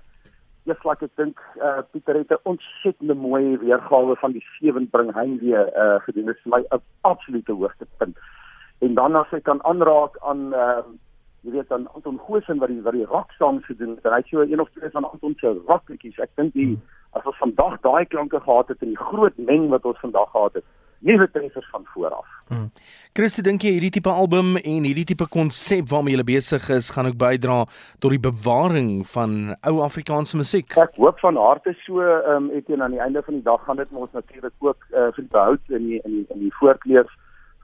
eers 0.70 0.84
laat 0.86 1.02
ek 1.02 1.16
dink 1.18 1.40
uh 1.58 1.82
Pieter 1.92 2.20
het 2.20 2.32
'n 2.32 2.44
ontsettende 2.54 3.16
mooi 3.16 3.58
weergawe 3.58 4.16
van 4.16 4.32
die 4.32 4.46
sewe 4.58 4.86
bring 4.86 5.14
hy 5.14 5.28
weer 5.42 5.72
uh 5.74 6.00
gedoen. 6.06 6.26
Dit 6.26 6.38
is 6.38 6.44
vir 6.44 6.54
my 6.58 6.62
'n 6.70 6.82
absolute 7.02 7.54
hoogtepunt. 7.54 8.18
En 8.80 8.94
dan 8.94 9.16
as 9.16 9.34
ek 9.34 9.44
kan 9.44 9.64
aanraak 9.66 10.18
aan 10.22 10.54
uh 10.54 10.84
jy 11.42 11.52
weet 11.52 11.70
dan 11.70 11.90
Anton 11.94 12.20
Goosen 12.20 12.60
wat 12.60 12.70
die 12.70 12.82
wat 12.82 12.94
die 12.94 13.06
rock 13.06 13.32
songs 13.32 13.66
gedoen 13.66 13.96
het 13.96 14.06
en 14.06 14.12
hy 14.12 14.18
het 14.18 14.28
so 14.28 14.42
een 14.42 14.62
of 14.62 14.70
twee 14.70 14.90
van 14.90 15.12
Anton 15.12 15.36
se 15.40 15.62
rockliedjies. 15.68 16.20
Ek 16.20 16.36
dink 16.36 16.54
die 16.54 16.68
hmm 16.78 17.00
as 17.18 17.26
ons 17.28 17.42
vandag 17.44 17.80
daai 17.86 18.06
klanke 18.06 18.40
gehad 18.40 18.68
het 18.72 18.82
in 18.86 18.94
die 18.94 19.04
groot 19.10 19.38
meng 19.38 19.70
wat 19.74 19.86
ons 19.86 20.00
vandag 20.00 20.30
gehad 20.32 20.60
het, 20.60 20.68
nuwe 21.02 21.28
treffers 21.32 21.70
van 21.70 21.86
vooraf. 21.94 22.28
Hmm. 22.48 22.70
Chris, 23.14 23.36
dink 23.44 23.64
jy 23.66 23.74
hierdie 23.76 23.92
tipe 23.98 24.12
album 24.12 24.54
en 24.60 24.86
hierdie 24.86 25.08
tipe 25.10 25.26
konsep 25.34 25.90
waarmee 25.92 26.16
jy 26.16 26.26
besig 26.30 26.68
is 26.72 26.92
gaan 26.94 27.10
ook 27.10 27.18
bydra 27.20 27.64
tot 28.00 28.14
die 28.14 28.22
bewaring 28.22 29.02
van 29.14 29.56
ou 29.68 29.82
Afrikaanse 29.84 30.38
musiek? 30.40 30.78
Ek 30.80 30.96
hoop 31.02 31.20
van 31.24 31.40
harte 31.42 31.74
so, 31.82 32.04
ehm 32.06 32.52
um, 32.52 32.64
teen 32.68 32.86
aan 32.86 32.96
die 32.96 33.02
einde 33.04 33.24
van 33.26 33.40
die 33.40 33.48
dag 33.48 33.66
gaan 33.66 33.82
dit 33.82 33.92
ons 33.92 34.14
natuurlik 34.14 34.54
ook 34.60 34.88
uh, 34.94 35.10
vir 35.10 35.24
die 35.24 35.34
behoud 35.34 35.76
in 35.80 35.88
die 35.90 36.00
in 36.04 36.18
die 36.20 36.26
in 36.36 36.46
die 36.46 36.56
voorkleef 36.60 37.10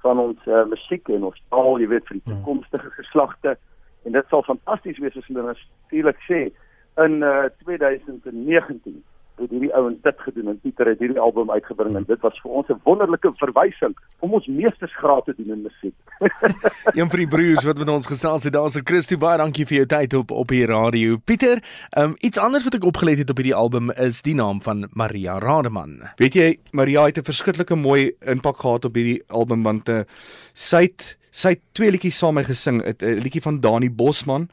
van 0.03 0.19
ons 0.21 0.49
uh, 0.49 0.65
musiek 0.69 1.09
en 1.13 1.29
ons 1.29 1.43
taal, 1.53 1.77
jy 1.81 1.87
weet, 1.93 2.05
vir 2.09 2.19
die 2.19 2.25
hmm. 2.25 2.41
toekomstige 2.41 2.91
geslagte. 2.97 3.57
En 4.05 4.17
dit 4.17 4.33
sal 4.33 4.43
fantasties 4.47 4.99
wees 5.03 5.15
as 5.19 5.29
hulle 5.29 5.45
natuurlik 5.51 6.19
sê 6.25 6.47
in 7.05 7.21
uh, 7.21 7.45
2019 7.63 8.97
het 9.41 9.51
hierdie 9.53 9.73
ouens 9.75 9.97
dit 10.01 10.21
gedoen 10.25 10.47
en 10.51 10.59
Pieter 10.61 10.89
het 10.89 10.99
hierdie 11.01 11.19
album 11.21 11.51
uitgebring 11.51 11.95
en 11.99 12.05
dit 12.07 12.21
was 12.25 12.39
vir 12.41 12.51
ons 12.51 12.69
'n 12.69 12.79
wonderlike 12.83 13.31
verwysing 13.41 13.93
om 14.19 14.33
ons 14.33 14.47
meestersgraad 14.47 15.25
te 15.25 15.33
doen 15.37 15.51
in 15.55 15.61
musiek. 15.61 15.95
Een 16.99 17.09
van 17.09 17.19
die 17.19 17.27
broers 17.27 17.63
wat 17.63 17.77
met 17.77 17.89
ons 17.89 18.07
gesels 18.07 18.43
het, 18.43 18.53
daar's 18.53 18.77
'n 18.77 18.85
Christo 18.85 19.17
baie 19.17 19.37
dankie 19.37 19.65
vir 19.65 19.77
jou 19.77 19.85
tyd 19.85 20.13
op 20.13 20.31
op 20.31 20.47
die 20.47 20.65
radio. 20.65 21.17
Pieter, 21.17 21.63
um, 21.97 22.15
iets 22.19 22.37
anders 22.37 22.63
wat 22.63 22.73
ek 22.73 22.83
opgelet 22.83 23.17
het 23.17 23.29
op 23.29 23.37
hierdie 23.37 23.55
album 23.55 23.91
is 23.91 24.21
die 24.21 24.35
naam 24.35 24.61
van 24.61 24.87
Maria 24.93 25.39
Rademan. 25.39 26.01
Weet 26.15 26.33
jy, 26.33 26.57
Maria 26.71 27.05
het 27.05 27.17
'n 27.17 27.23
verskriklike 27.23 27.75
mooi 27.75 28.11
impak 28.19 28.57
gehad 28.57 28.85
op 28.85 28.95
hierdie 28.95 29.23
album 29.27 29.63
want 29.63 29.89
uh, 29.89 30.01
sy 30.53 30.81
het 30.81 31.17
sy 31.31 31.49
het 31.49 31.61
twee 31.71 31.91
liedjies 31.91 32.17
saam 32.17 32.33
met 32.33 32.45
gesing, 32.45 32.81
'n 32.81 33.19
liedjie 33.21 33.41
van 33.41 33.59
Dani 33.59 33.89
Bosman, 33.89 34.49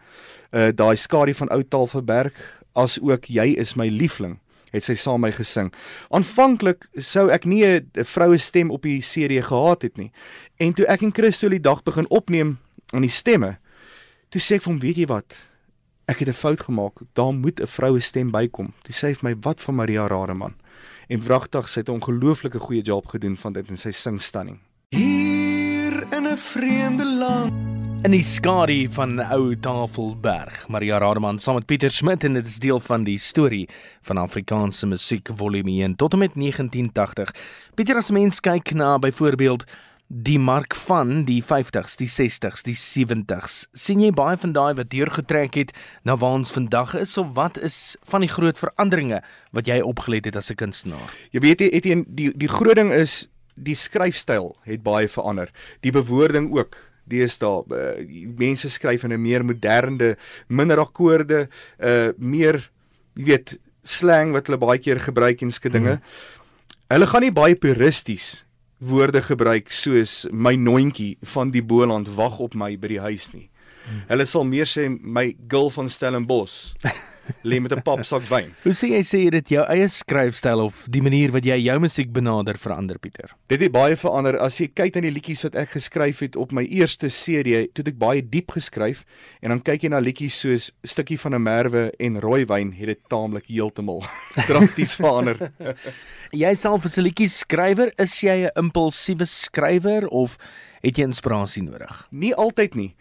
uh 0.53 0.68
daai 0.75 0.97
skadu 0.97 1.35
van 1.35 1.49
Ou 1.49 1.62
Taalverberg, 1.62 2.33
as 2.75 3.01
ook 3.01 3.25
jy 3.25 3.55
is 3.57 3.75
my 3.75 3.88
liefling 3.88 4.38
het 4.75 4.85
sy 4.85 4.97
saam 4.99 5.23
my 5.25 5.31
gesing. 5.35 5.71
Aanvanklik 6.15 6.89
sou 6.99 7.29
ek 7.33 7.47
nie 7.47 7.65
'n 7.65 8.05
vroue 8.05 8.39
stem 8.39 8.71
op 8.71 8.83
die 8.83 9.01
CD 9.01 9.43
gehad 9.43 9.83
het 9.83 9.97
nie. 9.97 10.11
En 10.59 10.75
toe 10.75 10.87
ek 10.87 11.03
en 11.03 11.15
Christo 11.15 11.49
die 11.49 11.61
dag 11.61 11.83
begin 11.83 12.09
opneem 12.11 12.59
aan 12.93 13.03
die 13.03 13.11
stemme, 13.11 13.59
toe 14.31 14.41
sê 14.41 14.57
ek 14.57 14.63
vir 14.63 14.73
hom, 14.73 14.81
weet 14.81 14.97
jy 14.97 15.07
wat? 15.07 15.35
Ek 16.07 16.19
het 16.19 16.29
'n 16.29 16.33
fout 16.33 16.61
gemaak. 16.61 17.01
Daar 17.15 17.33
moet 17.33 17.61
'n 17.61 17.67
vroue 17.67 18.01
stem 18.01 18.31
bykom. 18.31 18.75
Toe 18.83 18.95
sê 18.95 19.09
hy 19.09 19.15
vir 19.15 19.31
my, 19.31 19.37
"Wat 19.41 19.61
van 19.61 19.75
Maria 19.75 20.07
Rademan?" 20.07 20.55
En 21.09 21.21
wragtig, 21.21 21.69
sy 21.69 21.81
het 21.81 21.89
'n 21.89 22.01
ongelooflike 22.01 22.59
goeie 22.59 22.83
job 22.83 23.07
gedoen 23.07 23.37
van 23.37 23.53
dit 23.53 23.69
en 23.69 23.77
sy 23.77 23.91
sing 23.91 24.21
stunning. 24.21 24.59
Hier 24.91 26.07
in 26.13 26.27
'n 26.27 26.37
vreemde 26.37 27.07
land 27.07 27.74
in 28.05 28.12
die 28.12 28.25
skadu 28.27 28.85
van 28.93 29.17
ou 29.33 29.55
Tafelberg. 29.57 30.67
Maria 30.69 30.99
Rademan 31.01 31.38
saam 31.40 31.57
met 31.57 31.64
Pieter 31.64 31.88
Smit 31.88 32.27
en 32.29 32.37
dit 32.37 32.51
is 32.51 32.59
deel 32.61 32.77
van 32.85 33.07
die 33.07 33.17
storie 33.17 33.62
van 34.05 34.21
Afrikaanse 34.21 34.85
musiek 34.90 35.31
volume 35.33 35.73
1 35.81 35.95
tot 35.97 36.12
en 36.12 36.21
met 36.21 36.37
1980. 36.37 37.33
Pieter 37.75 37.97
as 37.97 38.12
mens 38.12 38.43
kyk 38.45 38.75
na 38.77 38.99
byvoorbeeld 39.01 39.64
die 40.09 40.37
mark 40.37 40.77
van 40.85 41.25
die 41.25 41.40
50s, 41.40 41.97
die 41.97 42.11
60s, 42.12 42.67
die 42.69 42.77
70s. 42.77 43.64
sien 43.73 44.05
jy 44.05 44.12
baie 44.12 44.37
van 44.37 44.53
daai 44.53 44.75
wat 44.77 44.93
deurgetrek 44.93 45.57
het 45.57 45.73
na 46.05 46.21
waar 46.21 46.43
ons 46.43 46.53
vandag 46.53 46.93
is 47.01 47.17
of 47.17 47.33
wat 47.40 47.57
is 47.57 47.97
van 48.05 48.21
die 48.21 48.33
groot 48.37 48.61
veranderinge 48.61 49.23
wat 49.57 49.67
jy 49.67 49.81
opgelet 49.81 50.29
het 50.29 50.37
as 50.37 50.51
'n 50.51 50.61
kunstenaar? 50.61 51.09
Jy 51.33 51.40
weet 51.40 51.61
jy 51.61 51.69
Etienne, 51.73 52.05
die 52.09 52.33
die 52.37 52.53
groot 52.53 52.77
ding 52.77 52.93
is 52.93 53.29
die 53.57 53.75
skryfstyl 53.75 54.57
het 54.62 54.83
baie 54.83 55.09
verander. 55.09 55.49
Die 55.81 55.93
bewoording 55.93 56.53
ook 56.53 56.77
deesdae 57.11 57.64
uh, 57.71 58.31
mense 58.38 58.69
skryf 58.69 59.05
in 59.05 59.12
'n 59.12 59.23
meer 59.23 59.45
moderne, 59.45 60.17
minder 60.49 60.81
akkoorde, 60.81 61.49
uh 61.79 62.12
meer 62.19 62.71
jy 63.14 63.25
weet 63.25 63.59
slang 63.85 64.33
wat 64.33 64.47
hulle 64.49 64.59
baie 64.59 64.79
keer 64.79 65.01
gebruik 65.01 65.43
en 65.43 65.53
sulke 65.53 65.71
dinge. 65.71 65.99
Hmm. 65.99 66.03
Hulle 66.88 67.07
gaan 67.07 67.23
nie 67.23 67.33
baie 67.33 67.57
puristies 67.57 68.45
woorde 68.79 69.23
gebruik 69.23 69.73
soos 69.73 70.27
my 70.33 70.55
noontjie 70.57 71.17
van 71.35 71.51
die 71.51 71.62
Boland 71.62 72.09
wag 72.17 72.38
op 72.38 72.55
my 72.55 72.75
by 72.77 72.88
die 72.88 73.01
huis 73.01 73.33
nie. 73.33 73.49
Hmm. 73.85 74.05
Hulle 74.09 74.27
sal 74.27 74.45
meer 74.45 74.69
sê 74.69 74.88
my 74.88 75.35
gil 75.49 75.71
van 75.71 75.88
Stellenbosch. 75.88 76.75
lê 77.45 77.61
met 77.61 77.73
'n 77.73 77.83
papsak 77.83 78.23
wyn. 78.29 78.55
Hoe 78.63 78.73
sê 78.73 78.89
jy 78.95 79.03
sê 79.03 79.31
dit 79.31 79.49
jou 79.49 79.65
eie 79.69 79.89
skryfstyl 79.89 80.61
of 80.61 80.87
die 80.89 81.03
manier 81.03 81.31
wat 81.31 81.45
jy 81.45 81.57
jou 81.65 81.79
musiek 81.81 82.13
benader 82.13 82.59
verander 82.59 82.99
Pieter? 82.99 83.35
Dit 83.49 83.61
het 83.61 83.73
baie 83.73 83.97
verander. 83.97 84.39
As 84.39 84.59
jy 84.59 84.69
kyk 84.69 84.95
na 84.95 85.01
die 85.01 85.11
liedjies 85.11 85.43
wat 85.43 85.55
ek 85.55 85.71
geskryf 85.77 86.21
het 86.21 86.37
op 86.37 86.53
my 86.53 86.65
eerste 86.65 87.09
CD, 87.09 87.67
toe 87.73 87.85
ek 87.87 87.99
baie 87.99 88.23
diep 88.23 88.53
geskryf 88.53 89.05
en 89.43 89.51
dan 89.51 89.61
kyk 89.61 89.83
jy 89.83 89.89
na 89.89 90.01
liedjies 90.01 90.41
soos 90.41 90.71
Stukkie 90.85 91.19
van 91.19 91.35
'n 91.35 91.43
Merwe 91.43 91.93
en 91.99 92.21
Rooiwyn, 92.21 92.73
het 92.73 92.87
dit 92.87 93.01
taamlik 93.09 93.47
heeltemal 93.49 94.05
drasties 94.49 94.97
verander. 94.97 95.53
jy 96.33 96.55
self 96.55 96.85
as 96.85 96.99
'n 96.99 97.03
liedjie 97.03 97.29
skrywer, 97.29 97.93
is 97.99 98.21
jy 98.21 98.47
'n 98.47 98.51
impulsiewe 98.57 99.27
skrywer 99.27 100.09
of 100.09 100.39
het 100.83 100.97
jy 100.97 101.05
inspirasie 101.05 101.63
nodig? 101.63 102.07
Nie 102.11 102.35
altyd 102.35 102.75
nie 102.75 102.95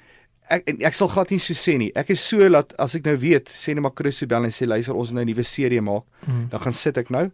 ek 0.50 0.84
ek 0.84 0.94
sal 0.94 1.08
glad 1.08 1.32
nie 1.32 1.40
so 1.40 1.54
sê 1.54 1.78
nie. 1.78 1.92
Ek 1.96 2.10
is 2.10 2.22
so 2.22 2.50
laat 2.50 2.74
as 2.80 2.96
ek 2.96 3.06
nou 3.06 3.16
weet, 3.18 3.50
sê 3.50 3.74
net 3.74 3.84
maar 3.84 3.96
Christo 3.96 4.28
bel 4.28 4.44
en 4.44 4.52
sê 4.52 4.68
luister 4.68 4.96
ons 4.96 5.12
nou 5.12 5.24
'n 5.24 5.28
nuwe 5.28 5.44
serie 5.44 5.82
maak, 5.82 6.04
mm. 6.28 6.50
dan 6.50 6.60
gaan 6.60 6.74
sit 6.74 6.98
ek 6.98 7.10
nou 7.10 7.32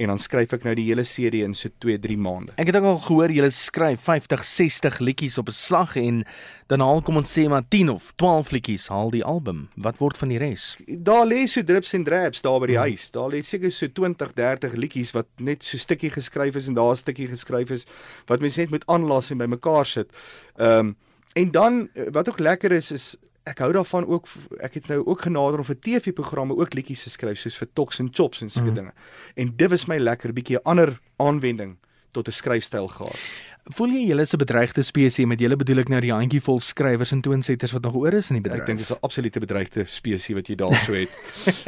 en 0.00 0.08
dan 0.08 0.20
skryf 0.22 0.54
ek 0.54 0.64
nou 0.64 0.72
die 0.78 0.86
hele 0.86 1.04
serie 1.04 1.44
in 1.44 1.54
so 1.56 1.68
2, 1.82 1.98
3 2.00 2.16
maande. 2.20 2.54
Ek 2.60 2.70
het 2.70 2.78
ook 2.78 2.86
al 2.88 3.00
gehoor 3.04 3.32
jy 3.34 3.48
skryf 3.52 4.06
50, 4.06 4.44
60 4.46 5.00
liedjies 5.02 5.38
op 5.38 5.48
'n 5.48 5.56
slag 5.56 5.96
en 5.96 6.24
dan 6.68 6.80
haal 6.80 7.02
kom 7.02 7.16
ons 7.16 7.32
sê 7.38 7.48
maar 7.48 7.66
10 7.68 7.90
of 7.90 8.12
12 8.16 8.50
liedjies 8.50 8.88
haal 8.88 9.10
die 9.10 9.24
album. 9.24 9.68
Wat 9.76 9.98
word 9.98 10.16
van 10.16 10.28
die 10.28 10.38
res? 10.38 10.76
Daar 10.86 11.26
lê 11.26 11.46
so 11.46 11.62
drips 11.62 11.92
en 11.92 12.04
draps 12.04 12.40
daar 12.40 12.60
by 12.60 12.66
die 12.66 12.76
mm. 12.76 12.86
huis. 12.88 13.10
Daar 13.10 13.30
lê 13.30 13.42
seker 13.42 13.72
so 13.72 13.86
20, 13.88 14.32
30 14.32 14.72
liedjies 14.72 15.12
wat 15.12 15.26
net 15.38 15.64
so 15.64 15.76
stukkie 15.76 16.10
geskryf 16.10 16.56
is 16.56 16.68
en 16.68 16.74
daar 16.74 16.92
'n 16.92 16.96
stukkie 16.96 17.28
geskryf 17.28 17.70
is 17.70 17.86
wat 18.26 18.40
mens 18.40 18.56
net 18.56 18.70
moet 18.70 18.86
aanlas 18.86 19.30
en 19.30 19.38
bymekaar 19.38 19.86
sit. 19.86 20.08
Ehm 20.56 20.78
um, 20.78 20.96
En 21.32 21.50
dan 21.50 21.88
eh, 21.94 22.06
wat 22.12 22.28
ook 22.28 22.38
lekker 22.38 22.72
is 22.72 22.90
is 22.90 23.16
ek 23.42 23.58
hou 23.58 23.72
daarvan 23.72 24.06
ook 24.06 24.26
ek 24.60 24.74
het 24.74 24.88
nou 24.92 25.04
ook 25.06 25.22
genader 25.26 25.58
om 25.58 25.64
vir 25.64 25.78
TV-programme 25.78 26.56
ook 26.56 26.74
liedjies 26.74 27.02
te 27.02 27.10
skryf 27.10 27.38
soos 27.38 27.56
vir 27.56 27.68
Tox 27.72 28.00
and 28.00 28.14
Chops 28.16 28.42
en 28.42 28.50
sulke 28.50 28.70
mm. 28.70 28.74
dinge. 28.74 28.92
En 29.34 29.52
dit 29.56 29.70
was 29.70 29.86
my 29.86 29.98
lekker 29.98 30.32
bietjie 30.32 30.58
'n 30.58 30.64
ander 30.64 31.00
aanwending 31.16 31.78
tot 32.12 32.28
'n 32.28 32.32
skryfstyl 32.32 32.88
gehad. 32.88 33.16
Voel 33.64 33.88
jy 33.88 34.06
julle 34.08 34.22
is 34.22 34.32
'n 34.34 34.38
bedreigde 34.38 34.82
spesies 34.82 35.26
met 35.26 35.40
julle 35.40 35.56
bedoel 35.56 35.78
ek 35.78 35.88
nou 35.88 36.00
die 36.00 36.12
handjievol 36.12 36.60
skrywers 36.60 37.12
en 37.12 37.20
toonsetters 37.20 37.72
wat 37.72 37.82
nog 37.82 37.94
oor 37.94 38.12
is 38.12 38.30
in 38.30 38.34
die 38.34 38.42
bedryf? 38.42 38.60
Ek 38.60 38.66
dink 38.66 38.78
dit 38.78 38.90
is 38.90 38.96
'n 38.96 39.00
absolute 39.00 39.40
bedreigde 39.40 39.84
spesies 39.86 40.34
wat 40.34 40.46
jy 40.48 40.54
daarso 40.54 40.92
het. 40.92 41.10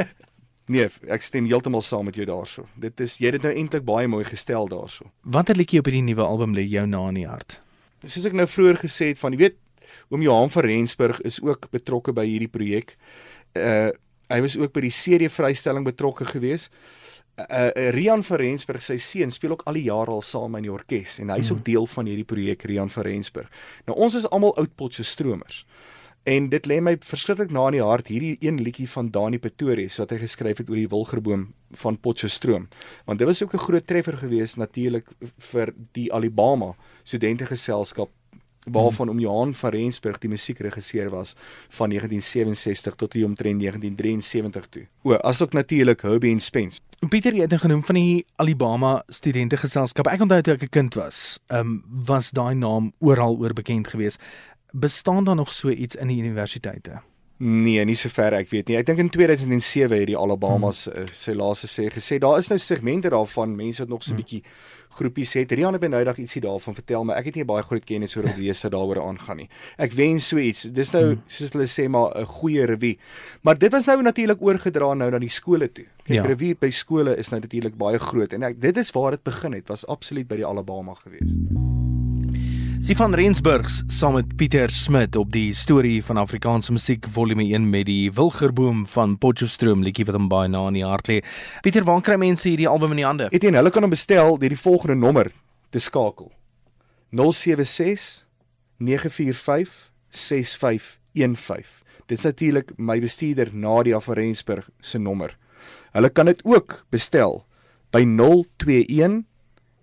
nee, 0.75 0.89
ek 1.09 1.23
stem 1.23 1.47
heeltemal 1.47 1.83
saam 1.83 2.05
met 2.05 2.15
jou 2.15 2.27
daarso. 2.27 2.67
Dit 2.75 3.01
is 3.01 3.19
jy 3.19 3.27
het 3.27 3.33
dit 3.33 3.43
nou 3.43 3.55
eintlik 3.55 3.85
baie 3.85 4.09
mooi 4.09 4.25
gestel 4.25 4.69
daarso. 4.69 5.11
Watter 5.23 5.57
liedjie 5.57 5.79
op 5.79 5.85
hierdie 5.85 6.03
nuwe 6.03 6.23
album 6.23 6.55
lê 6.55 6.67
jou 6.69 6.87
na 6.87 7.09
in 7.09 7.15
die 7.15 7.27
hart? 7.27 7.62
Soos 8.07 8.27
ek 8.29 8.37
nou 8.37 8.47
vroeër 8.51 8.81
gesê 8.83 9.13
het 9.13 9.21
van 9.21 9.35
jy 9.35 9.45
weet 9.45 9.59
oom 10.13 10.23
Johan 10.25 10.51
van 10.51 10.67
Rensburg 10.67 11.21
is 11.27 11.41
ook 11.43 11.71
betrokke 11.73 12.15
by 12.17 12.27
hierdie 12.29 12.51
projek. 12.53 12.97
Uh 13.59 13.91
hy 14.33 14.39
was 14.41 14.55
ook 14.57 14.71
by 14.73 14.81
die 14.87 14.95
serie 14.97 15.29
vrystelling 15.29 15.85
betrokke 15.85 16.25
gewees. 16.25 16.71
Uh, 17.37 17.69
uh 17.69 17.89
Rian 17.93 18.23
van 18.25 18.39
Rensburg 18.41 18.81
sy 18.81 18.97
seun 18.97 19.33
speel 19.35 19.53
ook 19.53 19.65
al 19.69 19.77
die 19.77 19.85
jare 19.91 20.15
al 20.15 20.23
saam 20.25 20.57
in 20.57 20.65
die 20.65 20.73
orkes 20.73 21.19
en 21.21 21.29
hy's 21.35 21.51
mm. 21.51 21.59
ook 21.59 21.65
deel 21.67 21.89
van 21.95 22.09
hierdie 22.09 22.29
projek 22.29 22.65
Rian 22.65 22.89
van 22.93 23.05
Rensburg. 23.05 23.51
Nou 23.85 23.99
ons 24.07 24.17
is 24.17 24.29
almal 24.31 24.55
oud 24.57 24.73
potsestromers. 24.81 25.67
En 26.23 26.49
dit 26.49 26.67
lê 26.71 26.79
my 26.79 26.95
verskriklik 27.03 27.51
na 27.51 27.65
in 27.67 27.77
die 27.81 27.83
hart 27.83 28.07
hierdie 28.13 28.37
een 28.41 28.61
liedjie 28.63 28.87
van 28.93 29.11
Dani 29.11 29.41
Pretorius 29.43 29.99
wat 29.99 30.13
hy 30.15 30.21
geskryf 30.23 30.63
het 30.63 30.71
oor 30.71 30.79
die 30.79 30.91
wilgerboom 30.91 31.49
van 31.83 31.99
Potchefstroom. 31.99 32.69
Want 33.09 33.19
dit 33.19 33.27
was 33.27 33.43
ook 33.43 33.55
'n 33.55 33.67
groot 33.67 33.87
treffer 33.87 34.17
geweest 34.17 34.57
natuurlik 34.57 35.09
vir 35.39 35.75
die 35.93 36.13
Alabama 36.13 36.75
studentegeselskap 37.03 38.11
waarvan 38.71 39.09
om 39.09 39.19
Johan 39.19 39.55
van 39.55 39.71
Rensburg 39.71 40.19
die 40.19 40.31
musiekregisseur 40.31 41.11
was 41.11 41.35
van 41.69 41.89
1967 41.89 42.95
tot 42.95 43.13
die 43.13 43.25
omtrent 43.25 43.61
1973 43.61 44.67
toe. 44.67 44.87
O, 45.03 45.15
asook 45.15 45.53
natuurlik 45.53 46.01
Hobie 46.01 46.33
en 46.33 46.41
Spence. 46.41 46.81
Pieter 47.09 47.35
het 47.35 47.51
nou 47.51 47.61
genoem 47.61 47.85
van 47.85 47.95
die 47.95 48.27
Alabama 48.37 49.03
studentegeselskap. 49.09 50.07
Ek 50.07 50.21
onthou 50.21 50.41
toe 50.41 50.55
ek 50.55 50.63
'n 50.63 50.69
kind 50.69 50.95
was, 50.95 51.39
ehm 51.47 51.61
um, 51.61 51.85
was 52.07 52.31
daai 52.31 52.55
naam 52.55 52.93
oral 52.99 53.37
oor 53.39 53.53
bekend 53.53 53.89
geweest 53.89 54.21
bestaan 54.73 55.25
daar 55.25 55.37
nog 55.37 55.53
so 55.53 55.71
iets 55.71 55.95
in 55.95 56.09
die 56.09 56.19
universiteite? 56.19 57.03
Nee, 57.43 57.83
nie 57.83 57.97
sover 57.99 58.37
ek 58.39 58.53
weet 58.53 58.69
nie. 58.71 58.77
Ek 58.79 58.87
dink 58.87 59.01
in 59.03 59.09
2007 59.11 59.97
het 59.97 60.07
die 60.13 60.19
Alabamas 60.19 60.85
hmm. 60.87 61.09
uh, 61.09 61.17
sy 61.19 61.33
laaste 61.35 61.67
sê 61.67 61.89
gesê 61.91 62.21
daar 62.23 62.39
is 62.39 62.47
nou 62.53 62.59
segmente 62.63 63.11
daarvan 63.11 63.57
mense 63.59 63.83
wat 63.83 63.91
nog 63.91 64.05
so 64.05 64.13
'n 64.13 64.15
hmm. 64.15 64.23
bietjie 64.23 64.43
groepies 64.93 65.33
het. 65.35 65.53
Rian 65.53 65.73
het 65.75 65.89
nou 65.89 66.05
dag 66.05 66.19
ietsie 66.21 66.43
daarvan 66.45 66.75
vertel, 66.75 67.05
maar 67.05 67.17
ek 67.17 67.33
het 67.33 67.35
nie 67.41 67.45
baie 67.49 67.65
groot 67.65 67.85
kennis 67.85 68.15
oor 68.17 68.29
wat 68.29 68.37
lees 68.37 68.61
daaroor 68.61 69.01
aangaan 69.03 69.37
nie. 69.37 69.49
Ek 69.79 69.93
wens 69.93 70.29
so 70.29 70.39
iets. 70.39 70.69
Dis 70.71 70.93
nou 70.93 71.03
hmm. 71.03 71.23
soos 71.27 71.51
hulle 71.57 71.67
sê 71.67 71.89
maar 71.89 72.15
'n 72.15 72.27
goeie 72.27 72.67
revue. 72.67 72.97
Maar 73.43 73.59
dit 73.59 73.73
was 73.73 73.87
nou 73.87 74.03
natuurlik 74.03 74.43
oorgedra 74.43 74.95
nou 74.95 75.11
na 75.11 75.19
die 75.19 75.29
skole 75.29 75.73
toe. 75.73 75.87
Kyk, 76.05 76.15
ja. 76.15 76.23
revue 76.23 76.55
by 76.55 76.71
skole 76.71 77.17
is 77.17 77.31
nou 77.31 77.41
natuurlik 77.41 77.75
baie 77.75 77.99
groot 77.99 78.33
en 78.33 78.43
ek 78.43 78.61
dit 78.61 78.77
is 78.77 78.91
waar 78.91 79.11
dit 79.11 79.23
begin 79.25 79.53
het. 79.53 79.67
Was 79.69 79.87
absoluut 79.87 80.29
by 80.29 80.37
die 80.37 80.47
Alabama 80.47 80.95
geweest. 80.95 81.33
Sie 81.33 81.62
van 82.91 83.15
Rensburgs 83.15 83.83
saam 83.87 84.17
met 84.19 84.37
Pieter 84.37 84.71
Smit 84.71 85.17
op 85.17 85.33
die 85.33 85.55
storie 85.55 86.05
van 86.05 86.17
Afrikaanse 86.17 86.73
musiek 86.73 87.07
volume 87.09 87.45
1 87.45 87.71
met 87.71 87.87
die 87.87 88.13
Wilgerboom 88.13 88.87
van 88.87 89.19
Potchefstroom 89.19 89.85
liedjie 89.87 90.05
wat 90.09 90.17
hom 90.19 90.27
baie 90.29 90.49
na 90.51 90.67
in 90.67 90.81
die 90.81 90.85
hart 90.85 91.09
lê. 91.09 91.21
Pieter, 91.63 91.87
waar 91.87 92.03
kry 92.03 92.17
mense 92.19 92.49
hierdie 92.49 92.69
album 92.69 92.91
in 92.91 93.01
die 93.01 93.07
hande? 93.07 93.29
Etienne, 93.31 93.63
hulle 93.63 93.71
kan 93.71 93.87
hom 93.87 93.95
bestel 93.95 94.35
deur 94.35 94.51
die 94.51 94.59
volgende 94.59 94.99
nommer 94.99 95.31
te 95.71 95.79
skakel. 95.79 96.33
076 97.15 98.27
945 98.83 99.71
6515. 100.11 101.63
Dit 102.11 102.19
is 102.19 102.27
natuurlik 102.27 102.75
my 102.77 102.99
bestuurder 103.01 103.55
Nadia 103.55 104.03
van 104.03 104.19
Rensburg 104.19 104.67
se 104.81 104.99
nommer. 104.99 105.39
Hulle 105.95 106.11
kan 106.11 106.27
dit 106.27 106.43
ook 106.45 106.83
bestel 106.91 107.45
by 107.95 108.03
021 108.03 109.23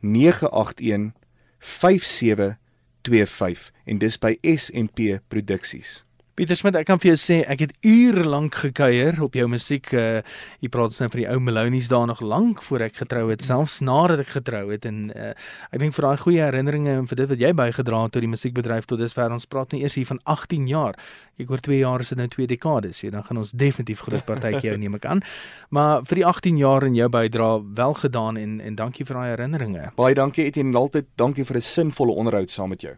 981 0.03 2.58
5725 3.03 3.71
en 3.87 3.99
dis 3.99 4.17
by 4.17 4.37
S&P 4.43 5.19
Produksies. 5.29 6.03
Pieter 6.39 6.55
Smit, 6.55 6.77
ek 6.79 6.85
kan 6.87 6.99
vir 7.03 7.09
jou 7.09 7.17
sê 7.19 7.35
ek 7.51 7.65
het 7.65 7.71
ure 7.83 8.21
lank 8.23 8.55
gekuier 8.61 9.17
op 9.19 9.33
jou 9.35 9.43
musiek. 9.51 9.89
Uh 9.91 10.21
jy 10.63 10.69
praat 10.71 10.95
nou 10.95 11.07
van 11.11 11.19
die 11.19 11.25
ou 11.27 11.39
Melonies 11.43 11.89
daar 11.91 12.05
nog 12.07 12.21
lank 12.23 12.61
voor 12.63 12.85
ek 12.85 13.01
getrou 13.01 13.25
het, 13.27 13.43
selfs 13.43 13.81
nadat 13.83 14.21
ek 14.23 14.31
getrou 14.37 14.69
het 14.69 14.87
en 14.87 15.09
uh 15.11 15.33
ek 15.75 15.83
dink 15.83 15.97
vir 15.97 16.07
daai 16.07 16.21
goeie 16.23 16.39
herinneringe 16.39 16.93
en 17.01 17.09
vir 17.11 17.19
dit 17.19 17.29
wat 17.33 17.43
jy 17.43 17.51
bygedra 17.59 17.99
het 18.05 18.15
tot 18.15 18.23
die 18.23 18.31
musiekbedryf 18.31 18.87
tot 18.87 19.03
dusver 19.03 19.35
ons 19.35 19.49
praat 19.51 19.75
nie 19.75 19.83
eers 19.83 19.99
hier 19.99 20.07
van 20.07 20.23
18 20.23 20.71
jaar. 20.71 20.95
Ek 21.35 21.51
oor 21.51 21.59
2 21.59 21.83
jaar 21.83 21.99
is 21.99 22.15
dit 22.15 22.21
nou 22.23 22.31
2 22.31 22.47
dekades. 22.47 23.03
Ja, 23.03 23.11
dan 23.11 23.27
gaan 23.27 23.43
ons 23.43 23.51
definitief 23.51 24.07
groot 24.07 24.23
partytjie 24.23 24.71
jou 24.71 24.79
neem 24.79 24.95
ek 24.95 25.11
aan. 25.11 25.19
Maar 25.75 26.07
vir 26.07 26.23
die 26.23 26.25
18 26.25 26.57
jaar 26.57 26.87
in 26.87 26.95
jou 26.95 27.09
bydra 27.11 27.49
wel 27.75 27.99
gedaan 27.99 28.39
en 28.39 28.61
en 28.63 28.79
dankie 28.79 29.03
vir 29.03 29.19
daai 29.19 29.29
herinneringe. 29.35 29.91
Baie 29.99 30.15
dankie 30.15 30.47
Etienne, 30.47 30.77
altyd 30.77 31.11
dankie 31.19 31.43
vir 31.43 31.59
'n 31.59 31.61
sinvolle 31.75 32.15
onderhoud 32.15 32.49
saam 32.49 32.71
met 32.71 32.87
jou. 32.87 32.95